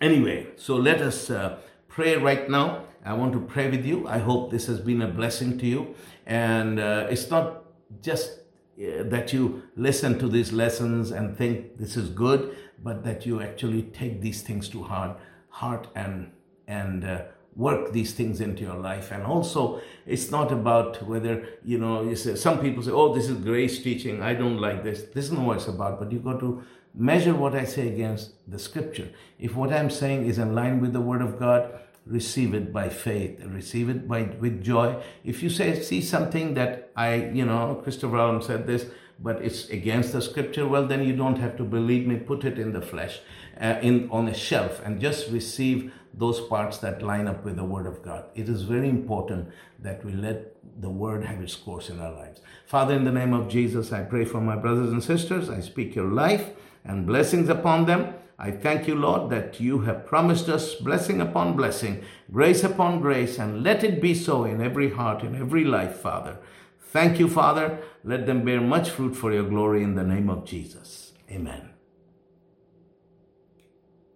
anyway, 0.00 0.48
so 0.56 0.76
let 0.76 1.00
us 1.00 1.30
uh, 1.30 1.58
pray 1.88 2.16
right 2.16 2.50
now. 2.50 2.84
I 3.04 3.14
want 3.14 3.32
to 3.34 3.40
pray 3.40 3.70
with 3.70 3.86
you. 3.86 4.06
I 4.08 4.18
hope 4.18 4.50
this 4.50 4.66
has 4.66 4.80
been 4.80 5.00
a 5.02 5.08
blessing 5.08 5.58
to 5.58 5.66
you. 5.66 5.94
And 6.26 6.78
uh, 6.78 7.06
it's 7.08 7.30
not 7.30 7.64
just 8.02 8.40
uh, 8.78 9.04
that 9.04 9.32
you 9.32 9.62
listen 9.76 10.18
to 10.18 10.28
these 10.28 10.52
lessons 10.52 11.10
and 11.10 11.36
think 11.36 11.78
this 11.78 11.96
is 11.96 12.08
good, 12.10 12.56
but 12.82 13.04
that 13.04 13.26
you 13.26 13.40
actually 13.40 13.82
take 13.82 14.20
these 14.20 14.42
things 14.42 14.68
to 14.70 14.82
heart, 14.82 15.18
heart 15.50 15.86
and 15.94 16.32
and 16.66 17.04
uh, 17.04 17.22
work 17.56 17.92
these 17.92 18.14
things 18.14 18.40
into 18.40 18.62
your 18.62 18.76
life. 18.76 19.10
And 19.10 19.22
also 19.24 19.80
it's 20.06 20.30
not 20.30 20.52
about 20.52 21.02
whether 21.06 21.46
you 21.64 21.78
know 21.78 22.02
you 22.02 22.16
say 22.16 22.34
some 22.36 22.60
people 22.60 22.82
say 22.82 22.90
oh 22.90 23.14
this 23.14 23.28
is 23.28 23.36
grace 23.38 23.82
teaching. 23.82 24.22
I 24.22 24.34
don't 24.34 24.58
like 24.58 24.84
this. 24.84 25.02
This 25.14 25.26
is 25.26 25.32
not 25.32 25.44
what 25.44 25.56
it's 25.58 25.68
about 25.68 25.98
but 25.98 26.12
you've 26.12 26.24
got 26.24 26.40
to 26.40 26.62
measure 26.92 27.32
what 27.32 27.54
i 27.54 27.64
say 27.64 27.86
against 27.88 28.32
the 28.50 28.58
scripture. 28.58 29.08
If 29.38 29.54
what 29.54 29.72
i'm 29.72 29.90
saying 29.90 30.26
is 30.26 30.38
in 30.38 30.54
line 30.54 30.80
with 30.80 30.92
the 30.92 31.00
word 31.00 31.22
of 31.22 31.38
god 31.38 31.78
receive 32.06 32.54
it 32.54 32.72
by 32.72 32.88
faith 32.88 33.40
receive 33.44 33.88
it 33.88 34.08
by 34.08 34.22
with 34.22 34.62
joy. 34.62 35.00
If 35.24 35.42
you 35.42 35.50
say 35.50 35.80
see 35.82 36.00
something 36.00 36.54
that 36.54 36.90
i 36.96 37.14
you 37.14 37.44
know 37.44 37.80
christopher 37.84 38.16
Alam 38.16 38.42
said 38.42 38.66
this 38.66 38.86
but 39.22 39.42
it's 39.42 39.68
against 39.68 40.12
the 40.12 40.22
scripture 40.22 40.66
well 40.66 40.86
then 40.86 41.04
you 41.04 41.14
don't 41.14 41.38
have 41.38 41.56
to 41.58 41.64
believe 41.64 42.06
me 42.06 42.16
put 42.16 42.44
it 42.44 42.58
in 42.58 42.72
the 42.72 42.80
flesh 42.80 43.20
uh, 43.60 43.78
in 43.82 44.08
on 44.10 44.26
a 44.28 44.34
shelf 44.34 44.80
and 44.84 45.00
just 45.00 45.30
receive 45.30 45.92
those 46.14 46.40
parts 46.40 46.78
that 46.78 47.02
line 47.02 47.28
up 47.28 47.44
with 47.44 47.56
the 47.56 47.64
Word 47.64 47.86
of 47.86 48.02
God. 48.02 48.24
It 48.34 48.48
is 48.48 48.62
very 48.62 48.88
important 48.88 49.48
that 49.78 50.04
we 50.04 50.12
let 50.12 50.56
the 50.80 50.90
Word 50.90 51.24
have 51.24 51.40
its 51.40 51.54
course 51.54 51.88
in 51.88 52.00
our 52.00 52.12
lives. 52.12 52.40
Father, 52.66 52.94
in 52.94 53.04
the 53.04 53.12
name 53.12 53.32
of 53.32 53.48
Jesus, 53.48 53.92
I 53.92 54.02
pray 54.02 54.24
for 54.24 54.40
my 54.40 54.56
brothers 54.56 54.92
and 54.92 55.02
sisters. 55.02 55.48
I 55.48 55.60
speak 55.60 55.94
your 55.94 56.08
life 56.08 56.50
and 56.84 57.06
blessings 57.06 57.48
upon 57.48 57.86
them. 57.86 58.14
I 58.38 58.50
thank 58.50 58.88
you, 58.88 58.94
Lord, 58.94 59.30
that 59.30 59.60
you 59.60 59.80
have 59.80 60.06
promised 60.06 60.48
us 60.48 60.74
blessing 60.74 61.20
upon 61.20 61.56
blessing, 61.56 62.02
grace 62.32 62.64
upon 62.64 63.00
grace, 63.00 63.38
and 63.38 63.62
let 63.62 63.84
it 63.84 64.00
be 64.00 64.14
so 64.14 64.44
in 64.44 64.62
every 64.62 64.90
heart, 64.90 65.22
in 65.22 65.34
every 65.34 65.64
life, 65.64 65.96
Father. 65.96 66.38
Thank 66.80 67.20
you, 67.20 67.28
Father. 67.28 67.78
Let 68.02 68.26
them 68.26 68.44
bear 68.44 68.60
much 68.60 68.90
fruit 68.90 69.14
for 69.14 69.32
your 69.32 69.44
glory 69.44 69.82
in 69.82 69.94
the 69.94 70.04
name 70.04 70.30
of 70.30 70.46
Jesus. 70.46 71.12
Amen. 71.30 71.69